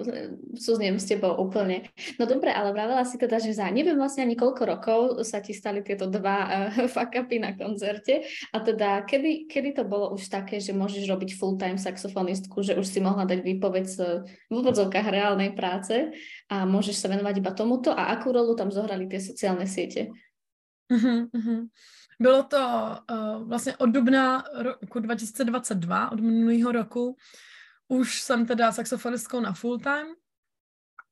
[0.61, 1.88] súznem s tebou úplne.
[2.21, 5.57] No dobre, ale vravela si teda, že za neviem vlastne ani koľko rokov sa ti
[5.57, 10.29] stali tieto dva uh, fuck upy na koncerte a teda kedy, kedy to bolo už
[10.29, 15.57] také, že môžeš robiť full-time saxofonistku, že už si mohla dať výpoveď v úvodzovkách reálnej
[15.57, 16.12] práce
[16.53, 20.12] a môžeš sa venovať iba tomuto a akú rolu tam zohrali tie sociálne siete?
[20.93, 21.61] Uh-huh, uh-huh.
[22.21, 27.16] Bylo to uh, vlastně od dubna roku 2022, od minulého roku,
[27.90, 30.14] už jsem teda saxofonistkou na full time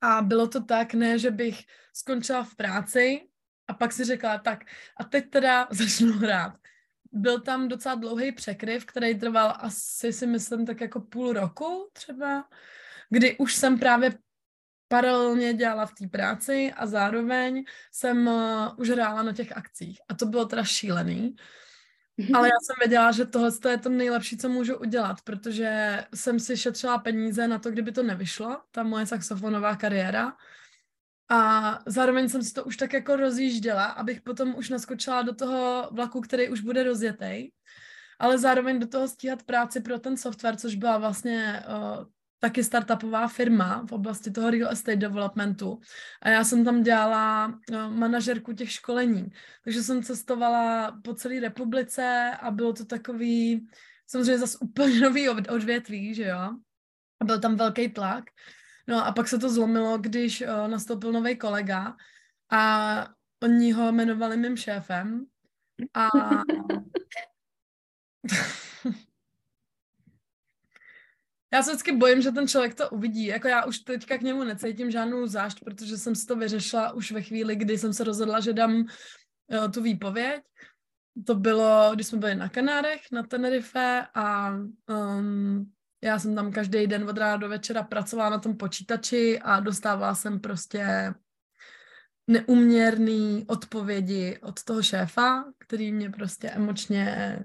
[0.00, 3.28] a bylo to tak, ne, že bych skončila v práci
[3.68, 4.64] a pak si řekla, tak
[4.96, 6.58] a teď teda začnu hrát.
[7.12, 12.48] Byl tam docela dlouhý překryv, který trval asi si myslím tak jako půl roku třeba,
[13.10, 14.18] kdy už jsem právě
[14.88, 20.00] paralelně dělala v té práci a zároveň jsem uh, už hrála na těch akcích.
[20.08, 21.20] A to bylo teda šílený.
[21.20, 21.36] Mhm.
[22.34, 26.56] Ale já jsem věděla, že tohle je to nejlepší, co můžu udělat, protože jsem si
[26.56, 30.36] šetřila peníze na to, kdyby to nevyšlo, ta moje saxofonová kariéra.
[31.30, 35.88] A zároveň jsem si to už tak jako rozjížděla, abych potom už naskočila do toho
[35.92, 37.50] vlaku, který už bude rozjetý,
[38.18, 42.04] ale zároveň do toho stíhat práci pro ten software, což byla vlastně uh,
[42.38, 45.80] taky startupová firma v oblasti toho real estate developmentu
[46.22, 49.32] a já jsem tam dělala no, manažerku těch školení.
[49.64, 53.68] Takže jsem cestovala po celé republice a bylo to takový,
[54.06, 56.50] samozřejmě zase úplně nový odvětví, že jo.
[57.20, 58.24] A byl tam velký tlak.
[58.88, 61.96] No a pak se to zlomilo, když uh, nastoupil nový kolega
[62.50, 63.08] a
[63.42, 65.26] oni ho jmenovali mým šéfem
[65.94, 66.08] a
[71.52, 73.26] Já se vždycky bojím, že ten člověk to uvidí.
[73.26, 77.12] Jako já už teďka k němu necítím žádnou zášť, protože jsem si to vyřešila už
[77.12, 80.42] ve chvíli, kdy jsem se rozhodla, že dám uh, tu výpověď.
[81.26, 85.72] To bylo, když jsme byli na Kanárech, na Tenerife a um,
[86.04, 90.14] já jsem tam každý den od rána do večera pracovala na tom počítači a dostávala
[90.14, 91.14] jsem prostě
[92.26, 97.38] neuměrný odpovědi od toho šéfa, který mě prostě emočně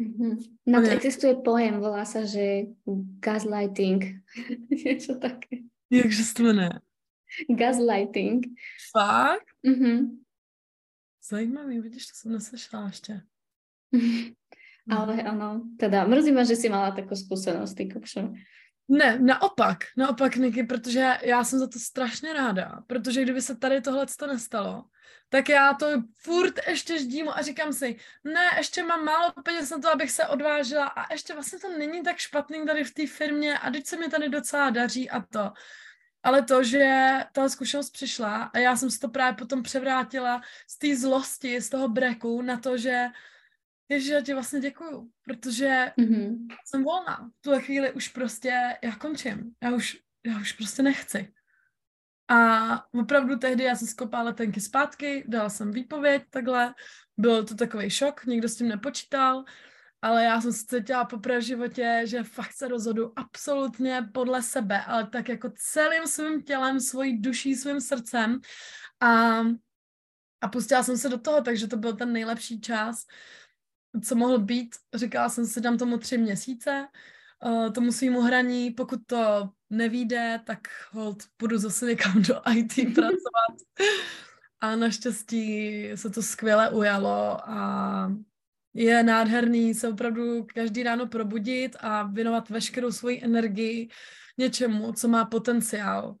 [0.00, 0.58] Mm-hmm.
[0.66, 2.74] Na to existuje pojem, volá sa, že
[3.22, 4.18] gaslighting.
[4.70, 5.62] Niečo také.
[5.90, 6.70] Jakže se to jmenuje?
[7.56, 8.46] Gaslighting.
[8.92, 9.46] Fakt?
[9.66, 10.18] Mm-hmm.
[11.30, 13.20] Zajímavý, vidíš, to jsem neslyšela ještě.
[14.90, 18.32] Ale ano, teda mrzí ma, že si mala takovou zkušenost, ty kopšo.
[18.88, 23.80] Ne, naopak, naopak, Niky, protože já jsem za to strašně ráda, protože kdyby se tady
[23.80, 24.84] tohle nestalo,
[25.28, 25.86] tak já to
[26.18, 30.26] furt ještě ždím a říkám si, ne, ještě mám málo peněz na to, abych se
[30.26, 33.96] odvážila a ještě vlastně to není tak špatný tady v té firmě a teď se
[33.96, 35.52] mi tady docela daří a to.
[36.22, 40.78] Ale to, že ta zkušenost přišla a já jsem si to právě potom převrátila z
[40.78, 43.04] té zlosti, z toho breku na to, že
[43.88, 46.46] Ježiš, já ti vlastně děkuju, protože mm-hmm.
[46.66, 47.30] jsem volná.
[47.38, 49.54] V tuhle chvíli už prostě, já končím.
[49.62, 51.32] Já už, já už prostě nechci.
[52.28, 56.74] A opravdu tehdy já jsem skopala letenky zpátky, dala jsem výpověď takhle,
[57.16, 59.44] byl to takový šok, nikdo s tím nepočítal,
[60.02, 64.84] ale já jsem se cítila poprvé v životě, že fakt se rozhodu absolutně podle sebe,
[64.84, 68.40] ale tak jako celým svým tělem, svojí duší, svým srdcem
[69.00, 69.40] a,
[70.40, 73.06] a pustila jsem se do toho, takže to byl ten nejlepší čas,
[74.02, 74.76] co mohl být.
[74.94, 76.88] Říkala jsem si, dám tomu tři měsíce,
[77.44, 83.56] uh, tomu svýmu hraní, pokud to nevíde, tak hold, půjdu zase někam do IT pracovat.
[84.60, 88.12] A naštěstí se to skvěle ujalo a
[88.74, 93.88] je nádherný se opravdu každý ráno probudit a věnovat veškerou svoji energii
[94.38, 96.16] něčemu, co má potenciál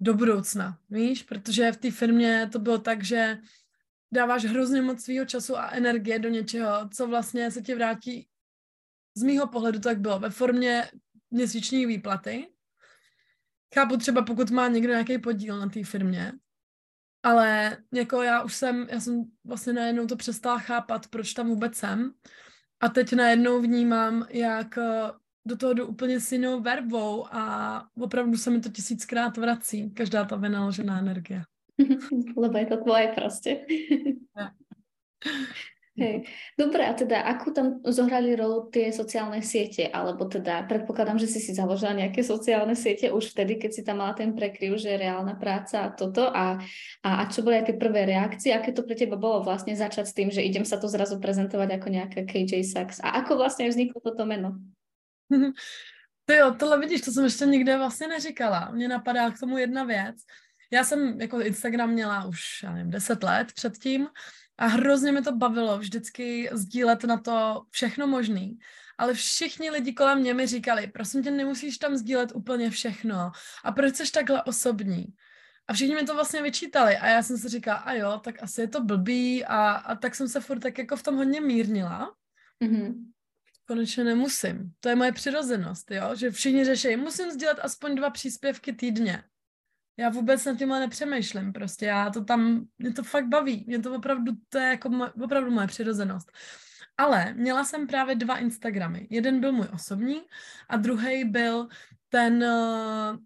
[0.00, 1.22] do budoucna, víš?
[1.22, 3.38] Protože v té firmě to bylo tak, že
[4.16, 8.28] dáváš hrozně moc svého času a energie do něčeho, co vlastně se ti vrátí
[9.14, 10.90] z mýho pohledu tak bylo ve formě
[11.30, 12.48] měsíční výplaty,
[13.74, 16.32] chápu třeba, pokud má někdo nějaký podíl na té firmě,
[17.22, 21.74] ale jako já už jsem, já jsem vlastně najednou to přestala chápat, proč tam vůbec
[21.74, 22.12] jsem.
[22.80, 25.10] A teď najednou vnímám, jak eh,
[25.46, 30.24] do toho jdu úplně s jinou verbou a opravdu se mi to tisíckrát vrací, každá
[30.24, 31.42] ta vynaložená energie.
[32.36, 33.66] Lebo je to tvoje prostě.
[35.96, 36.28] Hej.
[36.60, 39.88] Dobre, a teda ako tam zohrali rolu tie sociálne siete?
[39.88, 44.04] Alebo teda predpokladám, že si si založila nejaké sociálne siete už vtedy, keď si tam
[44.04, 46.28] mala ten prekryv, že je reálna práca a toto.
[46.28, 46.60] A,
[47.00, 48.52] a, a čo boli aj tie prvé reakcie?
[48.52, 51.80] Aké to pre teba bolo vlastne začať s tým, že idem sa to zrazu prezentovať
[51.80, 53.00] ako nejaká KJ Sachs?
[53.00, 54.60] A ako vlastne vzniklo toto meno?
[56.26, 58.70] To jo, tohle vidíš, to jsem ještě nikde vlastně neříkala.
[58.74, 60.16] Mně napadá k tomu jedna věc.
[60.70, 64.08] Já jsem jako Instagram měla už, já nevím, deset let předtím
[64.58, 68.58] a hrozně mi to bavilo vždycky sdílet na to všechno možný.
[68.98, 73.32] Ale všichni lidi kolem mě mi říkali, prosím tě, nemusíš tam sdílet úplně všechno.
[73.64, 75.06] A proč jsi takhle osobní?
[75.68, 78.60] A všichni mi to vlastně vyčítali a já jsem si říkala, a jo, tak asi
[78.60, 82.14] je to blbý a, a tak jsem se furt tak jako v tom hodně mírnila.
[82.64, 82.94] Mm-hmm.
[83.66, 84.72] Konečně nemusím.
[84.80, 89.24] To je moje přirozenost, jo, že všichni řeší, musím sdílet aspoň dva příspěvky týdně.
[89.96, 93.94] Já vůbec na tímhle nepřemýšlím, prostě já to tam, mě to fakt baví, mě to
[93.94, 96.32] opravdu, to je jako moje, opravdu moje přirozenost.
[96.96, 99.06] Ale měla jsem právě dva Instagramy.
[99.10, 100.22] Jeden byl můj osobní
[100.68, 101.68] a druhý byl
[102.08, 103.18] ten, uh,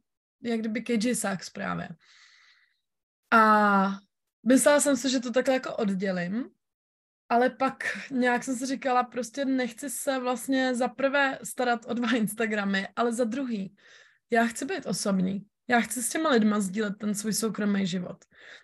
[0.42, 1.88] jak kdyby KJ Sachs právě.
[3.30, 3.98] A
[4.46, 6.50] myslela jsem si, že to takhle jako oddělím,
[7.28, 12.10] ale pak nějak jsem si říkala, prostě nechci se vlastně za prvé starat o dva
[12.16, 13.76] Instagramy, ale za druhý,
[14.30, 15.49] já chci být osobní.
[15.70, 18.16] Já chci s těma lidma sdílet ten svůj soukromý život.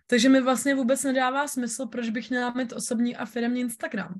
[0.07, 4.15] Takže mi vlastně vůbec nedává smysl, proč bych měla mít osobní a firmní Instagram.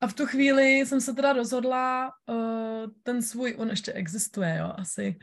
[0.00, 4.72] A v tu chvíli jsem se teda rozhodla, uh, ten svůj, on ještě existuje, jo,
[4.78, 5.18] asi,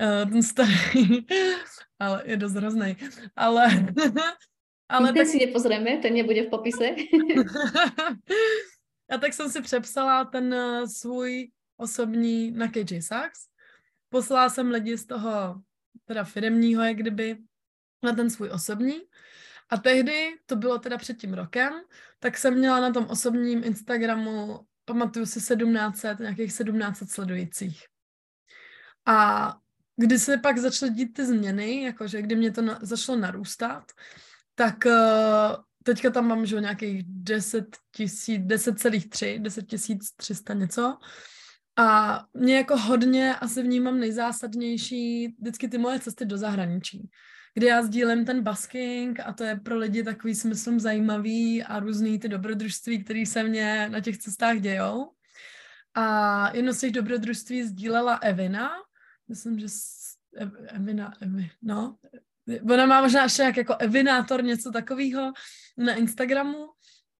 [0.00, 1.26] uh, ten starý,
[1.98, 2.96] ale je dost hrozný,
[3.36, 3.66] ale...
[4.88, 5.26] ale ten tak...
[5.26, 6.84] si nepozrieme, ten nebude v popise.
[9.10, 13.40] a tak jsem si přepsala ten uh, svůj osobní na KJ Sachs.
[14.08, 15.62] Poslala jsem lidi z toho
[16.12, 17.38] teda firemního, jak kdyby,
[18.02, 19.00] na ten svůj osobní.
[19.70, 21.72] A tehdy, to bylo teda před tím rokem,
[22.18, 27.84] tak jsem měla na tom osobním Instagramu, pamatuju si 1700, nějakých 1700 sledujících.
[29.06, 29.48] A
[29.96, 33.92] kdy se pak začaly dít ty změny, jakože kdy mě to na, začalo narůstat,
[34.54, 39.66] tak uh, teďka tam mám že nějakých 10 tisíc, 10,3, 10
[40.16, 40.98] 300 něco.
[41.76, 47.10] A mě jako hodně asi vnímám nejzásadnější vždycky ty moje cesty do zahraničí,
[47.54, 52.18] kde já sdílím ten basking a to je pro lidi takový smyslem zajímavý a různý
[52.18, 55.12] ty dobrodružství, které se mě na těch cestách dějou.
[55.94, 58.70] A jedno z těch dobrodružství sdílela Evina,
[59.28, 59.66] myslím, že
[60.68, 61.96] Evina, Evina, no,
[62.62, 65.32] ona má možná ještě jak jako evinátor, něco takového
[65.78, 66.66] na Instagramu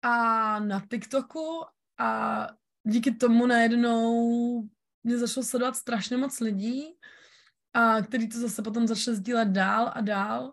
[0.03, 1.65] a na TikToku
[1.99, 2.49] a
[2.85, 4.62] díky tomu najednou
[5.05, 6.85] mě začalo sledovat strašně moc lidí,
[7.75, 10.53] a který to zase potom začali sdílet dál a dál.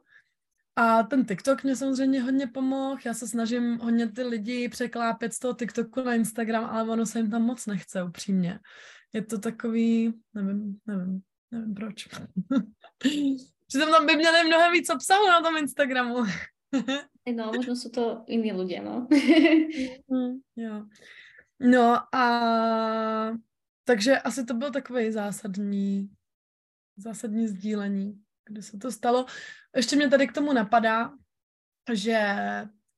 [0.75, 3.01] A ten TikTok mě samozřejmě hodně pomohl.
[3.05, 7.19] Já se snažím hodně ty lidi překlápět z toho TikToku na Instagram, ale ono se
[7.19, 8.59] jim tam moc nechce, upřímně.
[9.13, 12.07] Je to takový, nevím, nevím, nevím proč.
[13.67, 16.15] Přitom tam by měli mnohem víc obsahu na tom Instagramu.
[17.35, 19.07] no, možno jsou to jiní lidé, no.
[20.07, 20.85] mm, jo.
[21.59, 23.37] No a
[23.83, 26.09] takže asi to byl takový zásadní,
[26.97, 29.25] zásadní sdílení, kdy se to stalo.
[29.75, 31.13] Ještě mě tady k tomu napadá,
[31.93, 32.21] že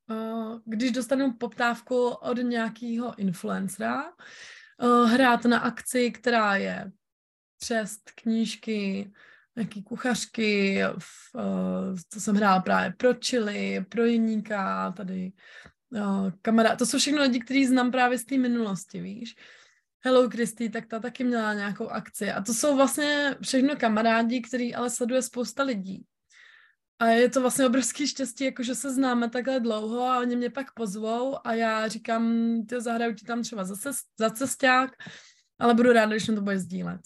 [0.10, 6.92] uh, když dostanu poptávku od nějakého influencera, uh, hrát na akci, která je
[7.58, 9.12] přes knížky,
[9.56, 11.32] nějaký kuchařky, v,
[12.14, 15.32] to jsem hrála právě pro Chili, pro Jiníka, tady
[15.92, 16.80] uh, kamarád.
[16.80, 19.36] To jsou všechno lidi, kteří znám právě z té minulosti, víš.
[20.04, 22.32] Hello Christy, tak ta taky měla nějakou akci.
[22.32, 26.06] A to jsou vlastně všechno kamarádi, který ale sleduje spousta lidí.
[27.00, 30.50] A je to vlastně obrovský štěstí, jako že se známe takhle dlouho a oni mě
[30.50, 34.92] pak pozvou a já říkám, ty zahraju ti tam třeba za, cest, za cesták,
[35.60, 37.02] ale budu ráda, když na to bude sdílet.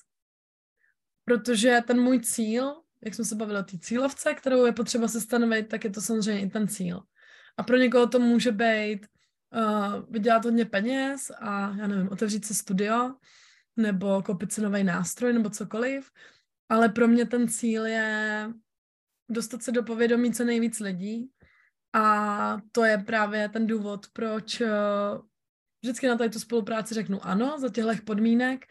[1.25, 5.21] Protože ten můj cíl, jak jsme se bavili o té cílovce, kterou je potřeba se
[5.21, 7.01] stanovit, tak je to samozřejmě i ten cíl.
[7.58, 9.08] A pro někoho to může být
[9.56, 13.16] uh, vydělat hodně peněz a já nevím, otevřít si studio
[13.78, 16.12] nebo koupit si nový nástroj nebo cokoliv.
[16.70, 18.49] Ale pro mě ten cíl je
[19.30, 21.30] dostat se do povědomí co nejvíc lidí
[21.93, 24.68] a to je právě ten důvod, proč uh,
[25.84, 28.66] vždycky na tady tu spolupráci řeknu ano za těchto podmínek,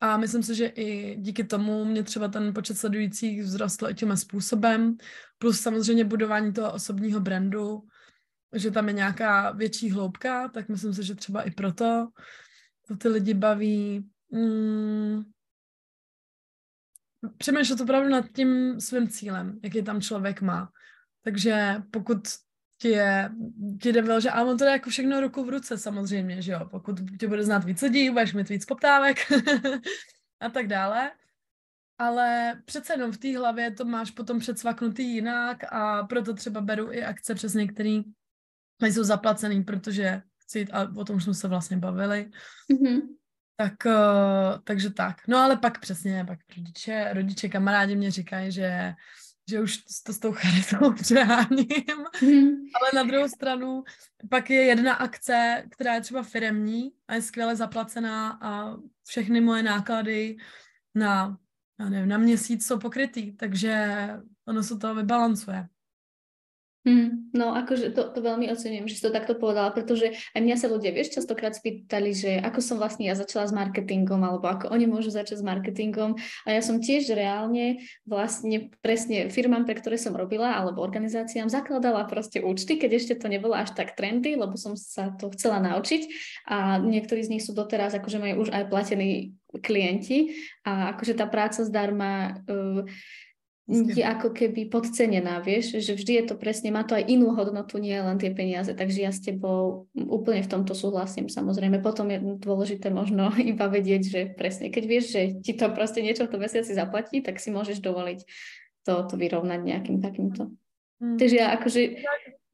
[0.00, 4.16] A myslím si, že i díky tomu mě třeba ten počet sledujících vzrostl i tím
[4.16, 4.96] způsobem.
[5.38, 7.82] Plus samozřejmě budování toho osobního brandu,
[8.58, 12.08] že tam je nějaká větší hloubka, tak myslím si, že třeba i proto
[12.88, 14.10] to ty lidi baví.
[14.30, 15.24] Mm,
[17.38, 20.70] přemýšlet opravdu nad tím svým cílem, jaký tam člověk má.
[21.22, 22.18] Takže pokud
[22.78, 23.30] ti je,
[23.82, 26.52] ti jde byl, že ale on to jde jako všechno ruku v ruce samozřejmě, že
[26.52, 29.18] jo, pokud tě bude znát víc lidí, budeš mít víc poptávek
[30.40, 31.12] a tak dále,
[31.98, 36.92] ale přece jenom v té hlavě to máš potom předsvaknutý jinak a proto třeba beru
[36.92, 38.02] i akce přes některý,
[38.82, 42.30] jsou zaplacený, protože chci, a o tom jsme se vlastně bavili,
[42.72, 43.00] mm-hmm.
[43.58, 45.28] Tak, uh, takže tak.
[45.28, 48.94] No ale pak přesně, pak rodiče, rodiče, kamarádi mě říkají, že
[49.50, 51.66] že už to s tou charitou přeháním.
[52.22, 52.48] Mm.
[52.80, 53.84] Ale na druhou stranu
[54.30, 59.62] pak je jedna akce, která je třeba firemní a je skvěle zaplacená a všechny moje
[59.62, 60.36] náklady
[60.94, 61.38] na,
[61.80, 64.08] já nevím, na měsíc jsou pokrytý, takže
[64.48, 65.68] ono se to vybalancuje.
[66.86, 70.54] Mm, no akože to, to veľmi ocením, že si to takto povedala, pretože aj mňa
[70.54, 74.70] sa ľudia, vieš, častokrát spýtali, že ako som vlastne ja začala s marketingom, alebo ako
[74.70, 76.14] oni môžu začať s marketingom.
[76.46, 82.06] A ja som tiež reálne vlastne presne firmám, pre ktoré som robila, alebo organizáciám zakladala
[82.06, 86.06] proste účty, keď ešte to nebolo až tak trendy, lebo som sa to chcela naučiť.
[86.46, 90.38] A niektorí z nich sú doteraz, akože majú už aj platení klienti.
[90.62, 92.86] A akože tá práca zdarma uh,
[93.66, 97.82] je ako keby podcenená, vieš, že vždy je to presne, má to aj inú hodnotu,
[97.82, 101.82] nie len tie peniaze, takže ja s tebou úplne v tomto súhlasím, samozrejme.
[101.82, 106.30] Potom je dôležité možno iba vedieť, že presne, keď vieš, že ti to proste niečo
[106.30, 108.20] v tom mesiaci zaplatí, tak si môžeš dovoliť
[108.86, 110.54] to, to vyrovnať nejakým takýmto.
[111.02, 111.18] Hmm.
[111.18, 111.80] Takže ja akože...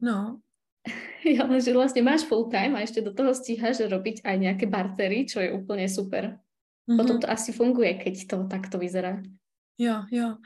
[0.00, 0.40] No.
[1.22, 4.66] Ja len, že vlastne máš full time a ešte do toho stíhaš robiť aj nejaké
[4.66, 6.34] bartery, čo je úplne super.
[6.34, 6.98] Mm-hmm.
[6.98, 9.22] Potom to asi funguje, keď to takto vyzerá.
[9.82, 10.36] Jo, jo.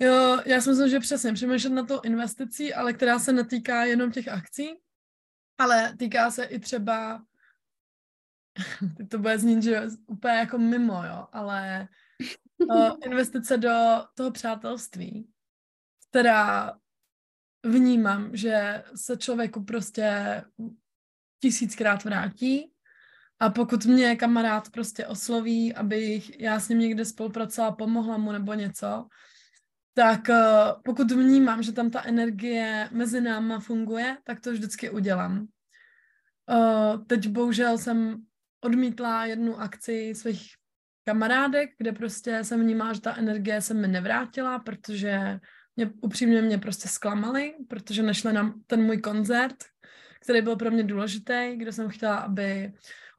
[0.00, 4.12] Jo, já si myslím, že přesně přemýšlet na to investicí, ale která se netýká jenom
[4.12, 4.80] těch akcí,
[5.58, 7.24] ale týká se i třeba,
[8.96, 11.88] teď to bude znít, že úplně jako mimo, jo, ale
[12.70, 15.28] uh, investice do toho přátelství,
[16.10, 16.78] která
[17.66, 20.42] vnímám, že se člověku prostě
[21.42, 22.72] tisíckrát vrátí
[23.42, 28.54] a pokud mě kamarád prostě osloví, abych já s ním někde spolupracovala, pomohla mu nebo
[28.54, 29.06] něco,
[29.94, 35.46] tak uh, pokud vnímám, že tam ta energie mezi náma funguje, tak to vždycky udělám.
[36.50, 38.22] Uh, teď bohužel jsem
[38.60, 40.54] odmítla jednu akci svých
[41.04, 45.40] kamarádek, kde prostě jsem vnímala, že ta energie se mi nevrátila, protože
[45.76, 49.56] mě, upřímně mě prostě zklamali, protože nešli na ten můj koncert,
[50.20, 52.72] který byl pro mě důležitý, kde jsem chtěla, aby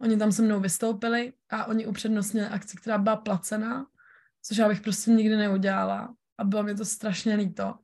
[0.03, 3.85] oni tam se mnou vystoupili a oni upřednostnili akci, která byla placená,
[4.41, 7.75] což já bych prostě nikdy neudělala a bylo mi to strašně líto.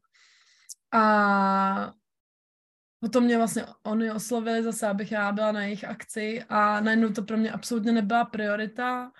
[0.92, 1.94] A
[3.00, 7.24] potom mě vlastně oni oslovili zase, abych já byla na jejich akci a najednou to
[7.24, 9.12] pro mě absolutně nebyla priorita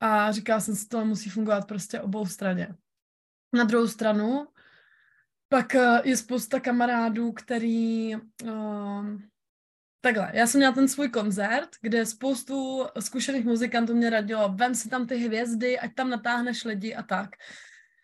[0.00, 2.74] a říkala jsem si, to musí fungovat prostě obou straně.
[3.52, 4.46] Na druhou stranu,
[5.48, 9.06] pak eh, je spousta kamarádů, který uh,
[10.04, 14.88] Takhle, já jsem měla ten svůj koncert, kde spoustu zkušených muzikantů mě radilo, vem si
[14.88, 17.30] tam ty hvězdy, ať tam natáhneš lidi a tak.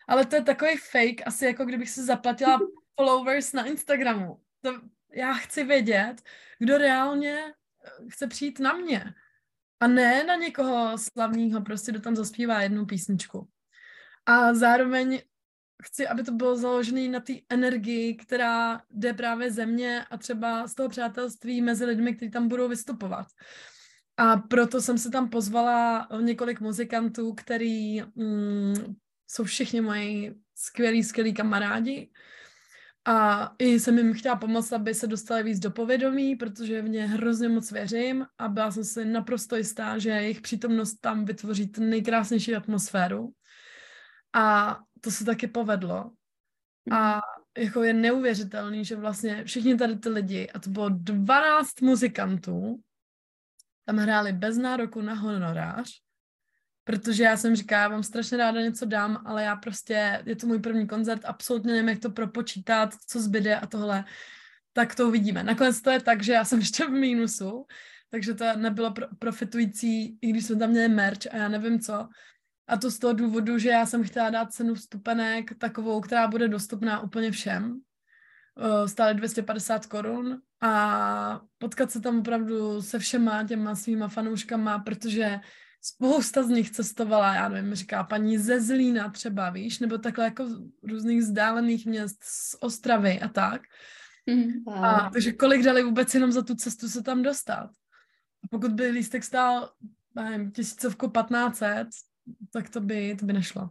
[0.07, 2.59] Ale to je takový fake, asi jako kdybych si zaplatila
[2.99, 4.39] followers na Instagramu.
[4.61, 4.81] To,
[5.13, 6.15] já chci vědět,
[6.59, 9.13] kdo reálně eh, chce přijít na mě.
[9.79, 13.47] A ne na někoho slavního, prostě kdo tam zaspívá jednu písničku.
[14.25, 15.21] A zároveň
[15.83, 20.67] chci, aby to bylo založené na té energii, která jde právě ze mě a třeba
[20.67, 23.27] z toho přátelství mezi lidmi, kteří tam budou vystupovat.
[24.17, 28.95] A proto jsem se tam pozvala několik muzikantů, který mm,
[29.27, 32.09] jsou všichni moji skvělí, skvělí kamarádi.
[33.05, 37.07] A i jsem jim chtěla pomoct, aby se dostali víc do povědomí, protože v ně
[37.07, 42.55] hrozně moc věřím a byla jsem si naprosto jistá, že jejich přítomnost tam vytvoří nejkrásnější
[42.55, 43.33] atmosféru.
[44.33, 46.11] A to se taky povedlo.
[46.91, 47.21] A mhm.
[47.57, 52.79] jako je neuvěřitelný, že vlastně všichni tady ty lidi, a to bylo 12 muzikantů,
[53.85, 55.89] tam hráli bez nároku na honorář,
[56.83, 60.47] protože já jsem říkala, já vám strašně ráda něco dám, ale já prostě, je to
[60.47, 64.05] můj první koncert, absolutně nevím, jak to propočítat, co zbyde a tohle,
[64.73, 65.43] tak to uvidíme.
[65.43, 67.65] Nakonec to je tak, že já jsem ještě v mínusu,
[68.09, 72.07] takže to nebylo pro, profitující, i když jsme tam měli merch a já nevím co,
[72.69, 76.47] a to z toho důvodu, že já jsem chtěla dát cenu vstupenek takovou, která bude
[76.47, 77.81] dostupná úplně všem.
[78.85, 85.39] Stále 250 korun a potkat se tam opravdu se všema těma svýma fanouškama, protože
[85.81, 90.47] spousta z nich cestovala, já nevím, říká paní ze Zlína třeba, víš, nebo takhle jako
[90.83, 93.61] různých vzdálených měst z Ostravy a tak.
[94.25, 94.85] Mm, wow.
[94.85, 97.69] a, takže kolik dali vůbec jenom za tu cestu se tam dostat?
[98.43, 99.71] A pokud by lístek stál,
[100.15, 101.87] nevím, tisícovku 1500,
[102.53, 103.69] tak to by, to by nešlo.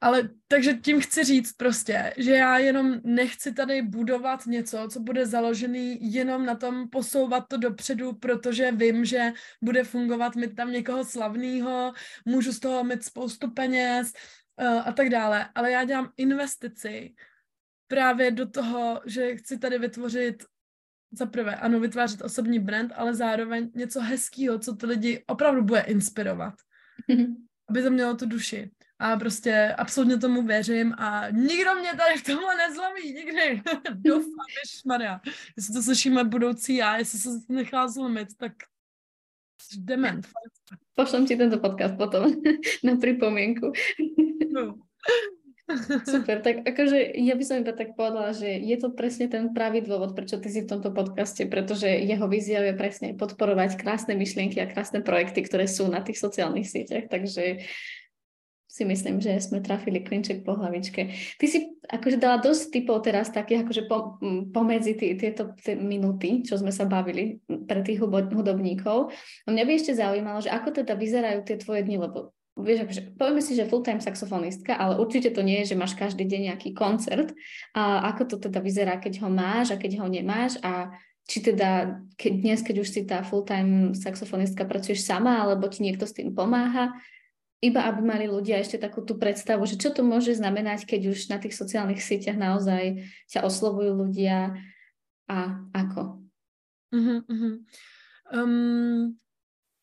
[0.00, 5.26] Ale takže tím chci říct prostě, že já jenom nechci tady budovat něco, co bude
[5.26, 11.04] založený jenom na tom posouvat to dopředu, protože vím, že bude fungovat, mít tam někoho
[11.04, 11.92] slavného,
[12.24, 14.12] můžu z toho mít spoustu peněz
[14.60, 15.48] uh, a tak dále.
[15.54, 17.14] Ale já dělám investici
[17.86, 20.44] právě do toho, že chci tady vytvořit
[21.12, 25.80] za prvé, ano, vytvářet osobní brand, ale zároveň něco hezkého, co ty lidi opravdu bude
[25.80, 26.54] inspirovat.
[27.68, 28.70] Aby to mělo tu duši.
[28.98, 33.62] A prostě absolutně tomu věřím a nikdo mě tady v tomhle nezlomí, nikdy.
[33.94, 34.46] Doufám,
[34.86, 35.20] Maria.
[35.56, 38.52] Jestli to slyšíme budoucí já, jestli se nechá zlomit, tak
[39.76, 40.28] dement.
[40.94, 42.32] Pošlem ti tento podcast potom
[42.84, 43.72] na pripomienku.
[44.52, 44.74] No.
[46.08, 49.84] Super, tak akože ja by som iba tak povedala, že je to presne ten pravý
[49.84, 54.64] dôvod, prečo ty si v tomto podcaste, pretože jeho víziou je presne podporovať krásne myšlienky
[54.64, 57.68] a krásne projekty, ktoré sú na tých sociálnych sieťach, takže
[58.78, 61.10] si myslím, že sme trafili klinček po hlavičke.
[61.36, 64.22] Ty si akože dala dosť typov teraz takých akože po,
[64.54, 69.10] pomedzi tý, tieto tý minúty, čo sme sa bavili pre tých hudobníkov.
[69.44, 73.42] A mňa by ešte zaujímalo, že ako teda vyzerajú tie tvoje dni, lebo vieš, povieme
[73.42, 77.32] si, že full-time saxofonistka, ale určite to nie je, že máš každý deň nejaký koncert.
[77.72, 80.92] A ako to teda vyzerá, keď ho máš a keď ho nemáš a
[81.28, 86.08] či teda keď dnes, keď už si tá full-time saxofonistka, pracuješ sama, alebo ti niekto
[86.08, 86.96] s tým pomáha
[87.58, 91.18] iba aby mali ľudia ešte takú tú predstavu, že čo to môže znamenať, keď už
[91.26, 94.54] na tých sociálnych sieťach naozaj ťa oslovujú ľudia
[95.26, 95.38] a
[95.74, 96.22] ako.
[96.94, 97.54] Uh-huh, uh-huh.
[98.30, 99.18] Um,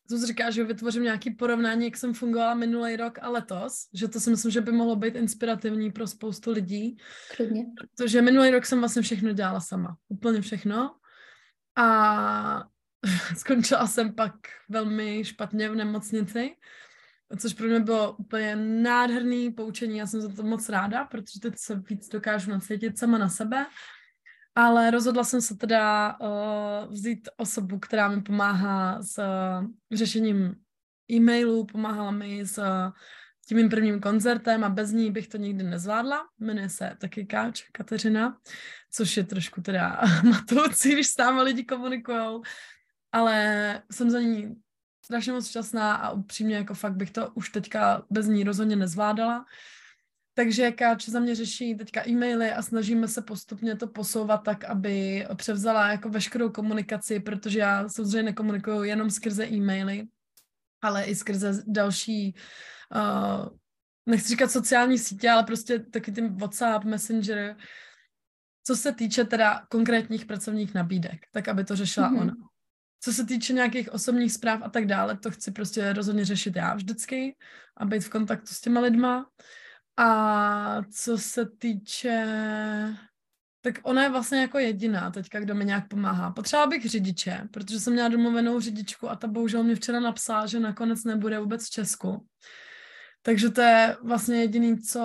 [0.08, 4.20] to říká, že vytvořím nějaký porovnání, jak jsem fungovala minulý rok a letos, že to
[4.20, 6.96] si myslím, že by mohlo být inspirativní pro spoustu lidí.
[7.36, 7.64] Klidně.
[7.76, 9.96] Protože minulý rok jsem vlastně všechno dělala sama.
[10.08, 10.94] Úplně všechno.
[11.76, 12.64] A
[13.36, 14.34] skončila jsem pak
[14.68, 16.56] velmi špatně v nemocnici
[17.38, 21.54] což pro mě bylo úplně nádherný poučení, já jsem za to moc ráda, protože teď
[21.56, 23.66] se víc dokážu nasvětit sama na sebe,
[24.56, 30.54] ale rozhodla jsem se teda uh, vzít osobu, která mi pomáhá s uh, řešením
[31.10, 32.92] e-mailů, pomáhala mi s uh,
[33.48, 36.20] tím mým prvním koncertem a bez ní bych to nikdy nezvládla.
[36.38, 38.38] Jmenuje se taky Káč, Kateřina,
[38.90, 40.00] což je trošku teda
[40.30, 42.42] matoucí, když s námi lidi komunikujou,
[43.12, 44.56] ale jsem za ní
[45.04, 49.44] strašně moc šťastná a upřímně jako fakt bych to už teďka bez ní rozhodně nezvládala.
[50.38, 55.26] Takže Káč za mě řeší teďka e-maily a snažíme se postupně to posouvat tak, aby
[55.36, 60.06] převzala jako veškerou komunikaci, protože já samozřejmě nekomunikuju jenom skrze e-maily,
[60.82, 62.34] ale i skrze další,
[62.94, 63.48] uh,
[64.06, 67.56] nechci říkat sociální sítě, ale prostě taky tím WhatsApp, Messenger,
[68.66, 72.20] co se týče teda konkrétních pracovních nabídek, tak aby to řešila mm-hmm.
[72.20, 72.34] ona.
[73.00, 76.74] Co se týče nějakých osobních zpráv a tak dále, to chci prostě rozhodně řešit já
[76.74, 77.36] vždycky
[77.76, 79.26] a být v kontaktu s těma lidma.
[79.96, 82.26] A co se týče...
[83.60, 86.30] Tak ona je vlastně jako jediná teďka, kdo mi nějak pomáhá.
[86.30, 90.60] Potřeba bych řidiče, protože jsem měla domluvenou řidičku a ta bohužel mě včera napsala, že
[90.60, 92.26] nakonec nebude vůbec v Česku.
[93.22, 95.02] Takže to je vlastně jediný, co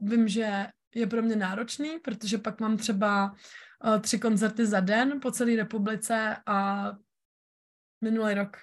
[0.00, 3.34] vím, že je pro mě náročný, protože pak mám třeba
[3.84, 6.90] uh, tři koncerty za den po celé republice a
[8.00, 8.56] minulý rok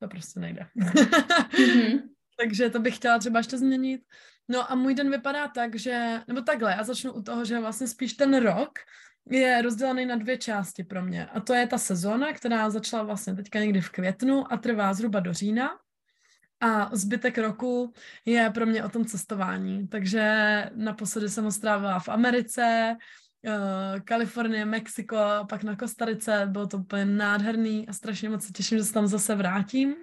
[0.00, 0.66] to prostě nejde.
[0.76, 2.02] mm-hmm.
[2.38, 4.00] Takže to bych chtěla třeba ještě změnit.
[4.48, 7.86] No a můj den vypadá tak, že, nebo takhle, já začnu u toho, že vlastně
[7.86, 8.78] spíš ten rok
[9.30, 11.26] je rozdělený na dvě části pro mě.
[11.26, 15.20] A to je ta sezóna, která začala vlastně teďka někdy v květnu a trvá zhruba
[15.20, 15.70] do října.
[16.60, 17.92] A zbytek roku
[18.24, 19.88] je pro mě o tom cestování.
[19.88, 20.24] Takže
[20.74, 22.96] naposledy jsem strávila v Americe,
[23.46, 25.16] uh, Kalifornie, Mexiko,
[25.48, 29.06] pak na Kostarice, bylo to úplně nádherný a strašně moc se těším, že se tam
[29.06, 29.94] zase vrátím,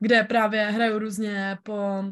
[0.00, 2.04] kde právě hraju různě po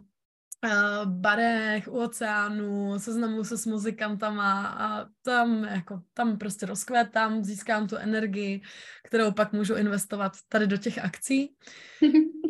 [0.64, 7.88] uh, barech, u oceánu, seznamu se s muzikantama a tam jako, tam prostě rozkvétám, získám
[7.88, 8.62] tu energii,
[9.04, 11.54] kterou pak můžu investovat tady do těch akcí.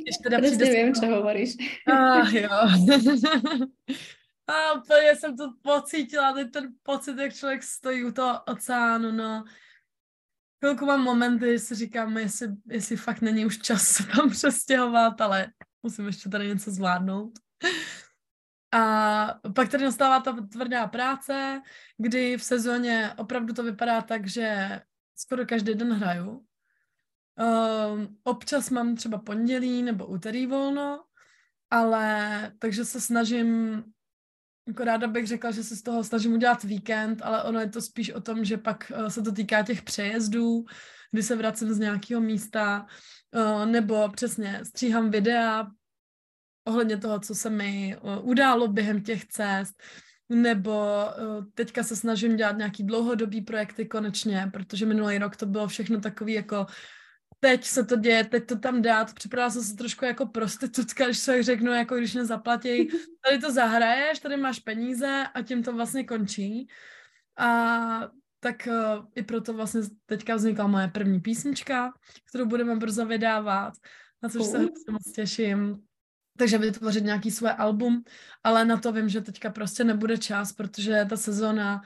[0.03, 1.57] Když teda přijde vím, co hovoríš.
[1.93, 2.49] Ah, jo.
[4.49, 9.45] A úplně jsem to pocítila, teď ten pocit, jak člověk stojí u toho oceánu, no.
[10.59, 15.21] Chvilku mám momenty, že si říkám, jestli, jestli fakt není už čas se tam přestěhovat,
[15.21, 15.47] ale
[15.83, 17.33] musím ještě tady něco zvládnout.
[18.73, 21.63] A pak tady nastává ta tvrdá práce,
[21.99, 24.81] kdy v sezóně opravdu to vypadá tak, že
[25.17, 26.47] skoro každý den hraju.
[27.37, 31.05] Um, občas mám třeba pondělí nebo úterý volno,
[31.71, 33.83] ale takže se snažím,
[34.69, 37.81] jako ráda bych řekla, že se z toho snažím udělat víkend, ale ono je to
[37.81, 40.65] spíš o tom, že pak uh, se to týká těch přejezdů,
[41.13, 42.87] kdy se vracím z nějakého místa,
[43.35, 45.71] uh, nebo přesně stříhám videa
[46.67, 49.83] ohledně toho, co se mi uh, událo během těch cest,
[50.29, 55.69] nebo uh, teďka se snažím dělat nějaký dlouhodobý projekty konečně, protože minulý rok to bylo
[55.69, 56.67] všechno takový jako
[57.41, 61.19] teď se to děje, teď to tam dát, připravila jsem se trošku jako prostitutka, když
[61.19, 62.89] se řeknu, jako když mě zaplatí,
[63.25, 66.69] tady to zahraješ, tady máš peníze a tím to vlastně končí.
[67.39, 68.11] A
[68.41, 71.93] tak uh, i proto vlastně teďka vznikla moje první písnička,
[72.29, 73.75] kterou budeme brzo vydávat,
[74.23, 74.59] na což se
[74.91, 75.86] moc těším.
[76.37, 78.05] Takže vytvořit nějaký své album,
[78.45, 81.83] ale na to vím, že teďka prostě nebude čas, protože ta sezona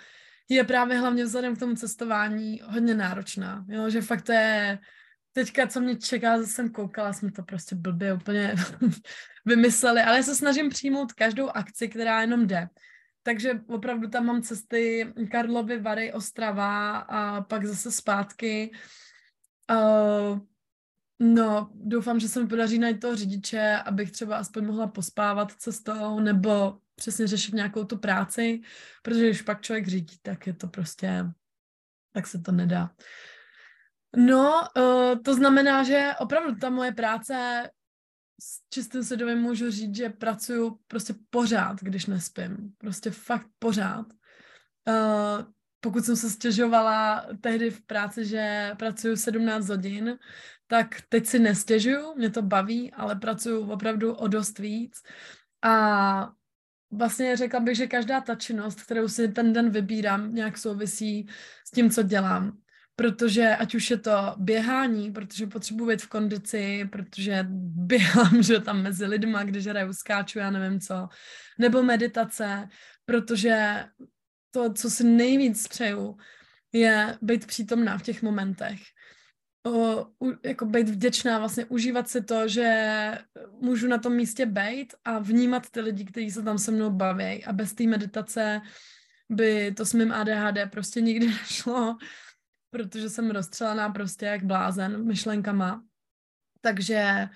[0.49, 3.91] je právě hlavně vzhledem k tomu cestování hodně náročná, jo?
[3.91, 4.79] že fakt to je
[5.33, 8.55] teďka, co mě čeká, zase jsem koukala, jsme to prostě blbě úplně
[9.45, 12.69] vymysleli, ale já se snažím přijmout každou akci, která jenom jde.
[13.23, 18.71] Takže opravdu tam mám cesty Karlovy, Vary, Ostrava a pak zase zpátky.
[19.71, 20.39] Uh,
[21.21, 26.21] no, doufám, že se mi podaří najít toho řidiče, abych třeba aspoň mohla pospávat cestou
[26.21, 28.61] nebo přesně řešit nějakou tu práci,
[29.03, 31.25] protože když pak člověk řídí, tak je to prostě,
[32.13, 32.91] tak se to nedá.
[34.17, 37.71] No, uh, to znamená, že opravdu ta moje práce
[38.43, 42.73] s čistým svědomím můžu říct, že pracuju prostě pořád, když nespím.
[42.79, 44.07] Prostě fakt pořád.
[44.89, 45.45] Uh,
[45.81, 50.19] pokud jsem se stěžovala tehdy v práci, že pracuju 17 hodin,
[50.67, 55.03] tak teď si nestěžuju, mě to baví, ale pracuju opravdu o dost víc.
[55.63, 56.33] A
[56.91, 61.29] vlastně řekla bych, že každá ta činnost, kterou si ten den vybírám, nějak souvisí
[61.67, 62.61] s tím, co dělám
[63.01, 67.47] protože ať už je to běhání, protože potřebuji být v kondici, protože
[67.89, 71.09] běhám, že tam mezi lidma, když hraju, skáču, já nevím co,
[71.59, 72.69] nebo meditace,
[73.05, 73.85] protože
[74.51, 76.17] to, co si nejvíc přeju,
[76.73, 78.81] je být přítomná v těch momentech.
[79.67, 83.19] O, u, jako být vděčná, vlastně užívat si to, že
[83.61, 87.45] můžu na tom místě být a vnímat ty lidi, kteří se tam se mnou baví
[87.45, 88.61] a bez té meditace
[89.29, 91.97] by to s mým ADHD prostě nikdy nešlo
[92.71, 95.85] protože jsem rozstřelená prostě jak blázen myšlenkama.
[96.61, 97.29] Takže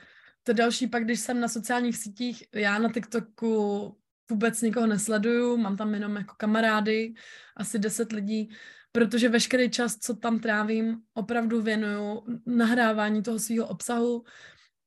[0.43, 3.97] to další pak, když jsem na sociálních sítích, já na TikToku
[4.31, 7.15] vůbec nikoho nesleduju, mám tam jenom jako kamarády,
[7.57, 8.51] asi deset lidí,
[8.93, 14.25] protože veškerý čas, co tam trávím, opravdu věnuju nahrávání toho svého obsahu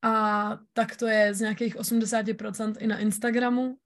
[0.01, 3.77] a tak to je z nějakých 80% i na Instagramu.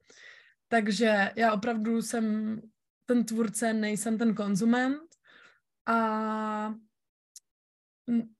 [0.68, 2.56] Takže já opravdu jsem
[3.06, 5.02] ten tvůrce, nejsem ten konzument
[5.86, 6.74] a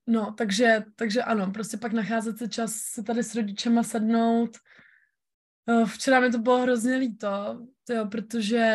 [0.07, 4.57] no, takže, takže ano, prostě pak nacházet se čas se tady s rodičema sednout.
[5.85, 7.59] Včera mi to bylo hrozně líto,
[7.89, 8.65] jo, protože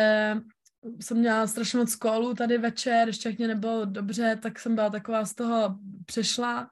[1.01, 4.89] jsem měla strašně moc kolů tady večer, ještě jak mě nebylo dobře, tak jsem byla
[4.89, 6.69] taková z toho přešla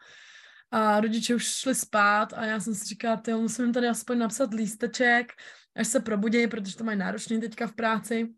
[0.72, 4.18] a rodiče už šli spát a já jsem si říkala, ty musím jim tady aspoň
[4.18, 5.32] napsat lísteček,
[5.76, 8.34] až se probudí, protože to mají náročný teďka v práci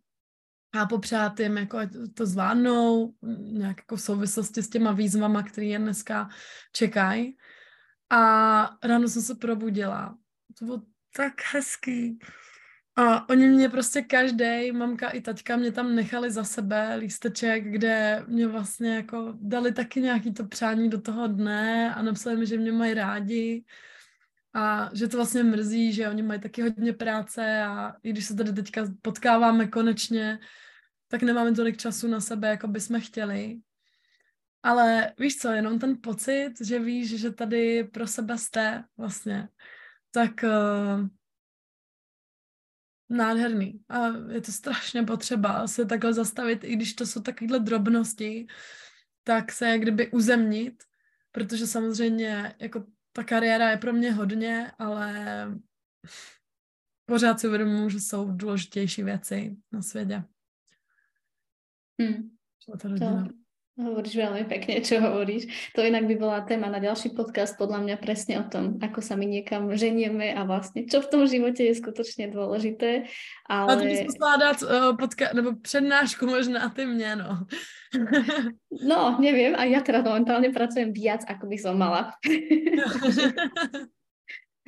[0.74, 1.80] a popřát jim, jako
[2.14, 6.30] to zvládnou, nějak jako v souvislosti s těma výzvama, které je dneska
[6.72, 7.38] čekají.
[8.10, 10.18] A ráno jsem se probudila.
[10.60, 10.82] To bylo
[11.16, 12.20] tak hezký.
[12.96, 18.24] A oni mě prostě každý, mamka i taťka, mě tam nechali za sebe lísteček, kde
[18.28, 22.58] mě vlastně jako dali taky nějaký to přání do toho dne a napsali mi, že
[22.58, 23.64] mě mají rádi
[24.54, 28.36] a že to vlastně mrzí, že oni mají taky hodně práce a i když se
[28.36, 30.40] tady teďka potkáváme konečně,
[31.08, 33.60] tak nemáme tolik času na sebe, jako bychom chtěli.
[34.64, 39.48] Ale víš co, jenom ten pocit, že víš, že tady pro sebe jste vlastně,
[40.12, 41.08] tak uh,
[43.10, 43.84] nádherný.
[43.90, 48.48] A je to strašně potřeba se takhle zastavit, i když to jsou takovéhle drobnosti,
[49.24, 50.84] tak se jak kdyby uzemnit,
[51.32, 55.14] protože samozřejmě jako ta kariéra je pro mě hodně, ale
[57.06, 60.24] pořád si uvědomuji, že jsou důležitější věci na světě.
[62.02, 62.38] Hmm.
[62.66, 63.39] To
[63.80, 65.72] hovoríš veľmi pekne, čo hovoríš.
[65.76, 69.16] To inak by bola téma na ďalší podcast, podľa mňa presne o tom, ako sa
[69.16, 73.08] my niekam ženieme a vlastne, čo v tom živote je skutočne dôležité.
[73.48, 73.70] Ale...
[73.72, 77.48] A to bys musela dát uh, podka- nebo přednášku možná ty mě, no.
[78.88, 82.14] no, neviem, a ja teda momentálne pracujem viac, ako by som mala.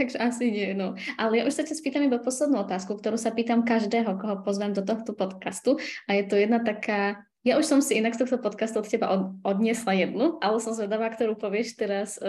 [0.01, 0.97] Takže asi nie, no.
[1.21, 4.73] Ale ja už sa ťa spýtam iba poslednú otázku, ktorú sa pýtam každého, koho pozvem
[4.73, 5.77] do tohto podcastu.
[6.09, 9.09] A je to jedna taká Ja už som si inak z tohto podcastu od teba
[9.09, 12.21] od, odniesla jednu, ale som zvedavá, ktorú povieš teraz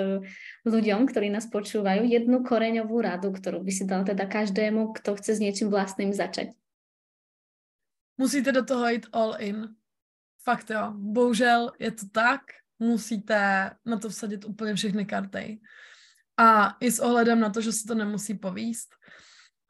[0.65, 2.09] ľuďom, ktorí nás počúvajú.
[2.09, 6.57] Jednu koreňovú radu, ktorú by si dala teda každému, kto chce s niečím vlastným začať.
[8.17, 9.77] Musíte do toho jít all in.
[10.45, 10.93] Fakt jo.
[10.97, 12.41] Bohužel je to tak.
[12.79, 15.61] Musíte na to vsadit úplně všechny karty.
[16.37, 18.89] A i s ohledem na to, že se to nemusí povíst.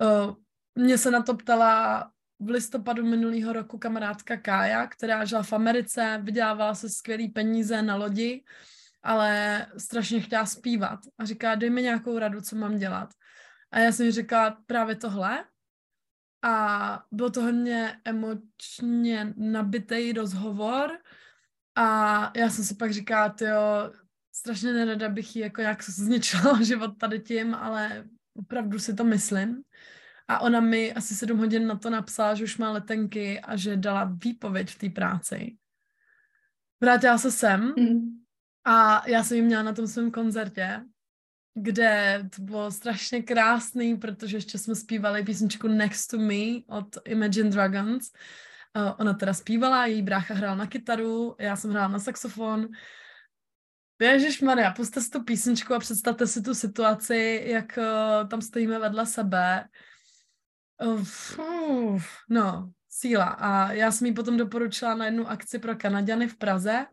[0.02, 0.34] Uh,
[0.74, 2.10] mě se na to ptala
[2.44, 7.96] v listopadu minulého roku kamarádka Kája, která žila v Americe, vydělávala se skvělý peníze na
[7.96, 8.44] lodi,
[9.02, 11.00] ale strašně chtěla zpívat.
[11.18, 13.08] A říká, dej mi nějakou radu, co mám dělat.
[13.70, 15.44] A já jsem jí říkala právě tohle.
[16.42, 20.98] A byl to hodně emočně nabitý rozhovor.
[21.74, 23.92] A já jsem si pak říkala, jo,
[24.34, 29.62] strašně nerada bych jí jako nějak zničila život tady tím, ale opravdu si to myslím.
[30.28, 33.76] A ona mi asi sedm hodin na to napsala, že už má letenky a že
[33.76, 35.56] dala výpověď v té práci.
[36.80, 38.00] Vrátila se sem mm.
[38.64, 40.80] a já jsem ji měla na tom svém koncertě,
[41.54, 47.50] kde to bylo strašně krásný, protože ještě jsme zpívali písničku Next to Me od Imagine
[47.50, 48.10] Dragons.
[48.76, 52.68] Uh, ona teda zpívala, její brácha hrál na kytaru, já jsem hrála na saxofon.
[54.00, 58.78] Ježíš Maria, puste si tu písničku a představte si tu situaci, jak uh, tam stojíme
[58.78, 59.64] vedle sebe
[60.84, 61.38] Uf,
[62.28, 63.24] no, síla.
[63.24, 66.86] A já jsem jí potom doporučila na jednu akci pro Kanaďany v Praze,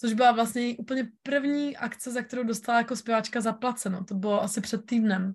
[0.00, 4.04] což byla vlastně úplně první akce, za kterou dostala jako zpěvačka zaplaceno.
[4.04, 5.34] To bylo asi před týdnem.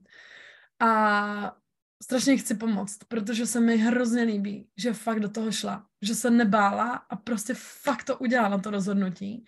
[0.80, 1.56] A
[2.04, 6.32] strašně chci pomoct, protože se mi hrozně líbí, že fakt do toho šla, že se
[6.32, 9.46] nebála a prostě fakt to udělala, to rozhodnutí.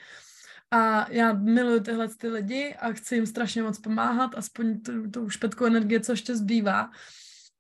[0.72, 5.30] A já miluji tyhle ty lidi a chci jim strašně moc pomáhat, aspoň tu, tu
[5.30, 6.92] špetku energie, co ještě zbývá.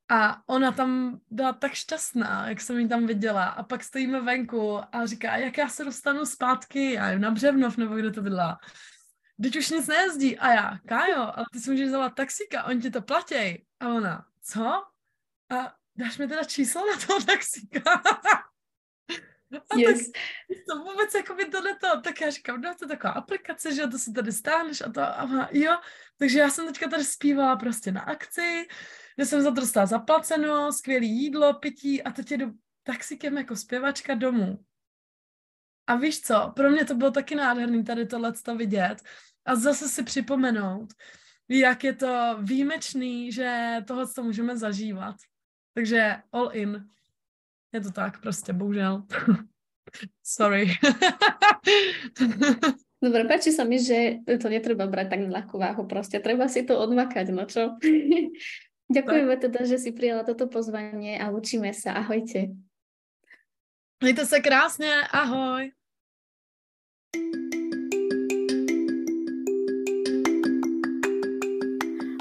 [0.09, 3.45] A ona tam byla tak šťastná, jak jsem ji tam viděla.
[3.45, 7.77] A pak stojíme venku a říká, jak já se dostanu zpátky, já jim na Břevnov,
[7.77, 8.59] nebo kde to bydla.
[9.41, 10.37] Teď už nic nejezdí.
[10.37, 13.65] A já, Kájo, ale ty si můžeš zavolat taxíka, oni ti to platí.
[13.79, 14.83] A ona, co?
[15.49, 18.01] A dáš mi teda číslo na toho taxíka?
[19.69, 20.11] A yes.
[20.11, 23.75] tak to vůbec jako by tohle to, tak já říkám, no to je taková aplikace,
[23.75, 25.77] že to si tady stáhneš a to, a jo,
[26.17, 28.67] takže já jsem teďka tady zpívala prostě na akci,
[29.19, 32.53] že jsem za to dostala zaplaceno, skvělé jídlo, pití a teď jedu
[32.83, 34.59] taxikem jako zpěvačka domů.
[35.87, 38.95] A víš co, pro mě to bylo taky nádherný tady tohle vidět
[39.45, 40.93] a zase si připomenout,
[41.49, 45.15] jak je to výjimečný, že tohle to můžeme zažívat.
[45.73, 46.89] Takže all in.
[47.73, 49.03] Je to tak prostě, bohužel.
[50.23, 50.73] Sorry.
[52.97, 56.65] Dobre, páči sa mi, že to netreba brať tak na ľahkú váhu, proste treba si
[56.65, 57.77] to odmakať, no čo?
[58.87, 61.99] Ďakujeme teda, že si prijala toto pozvanie a učíme sa.
[61.99, 62.55] Ahojte.
[64.03, 65.71] Mějte se krásně, ahoj.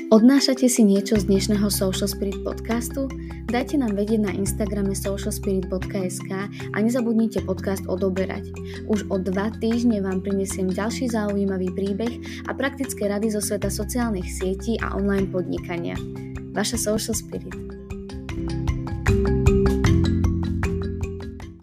[0.07, 3.11] Odnášate si niečo z dnešného Social Spirit podcastu?
[3.51, 6.31] Dajte nám vedieť na Instagrame socialspirit.sk
[6.73, 8.49] a nezabudnite podcast odoberať.
[8.87, 14.31] Už o dva týždne vám prinesiem ďalší zaujímavý príbeh a praktické rady zo sveta sociálnych
[14.31, 15.99] sietí a online podnikania.
[16.57, 17.76] Vaša Social Spirit.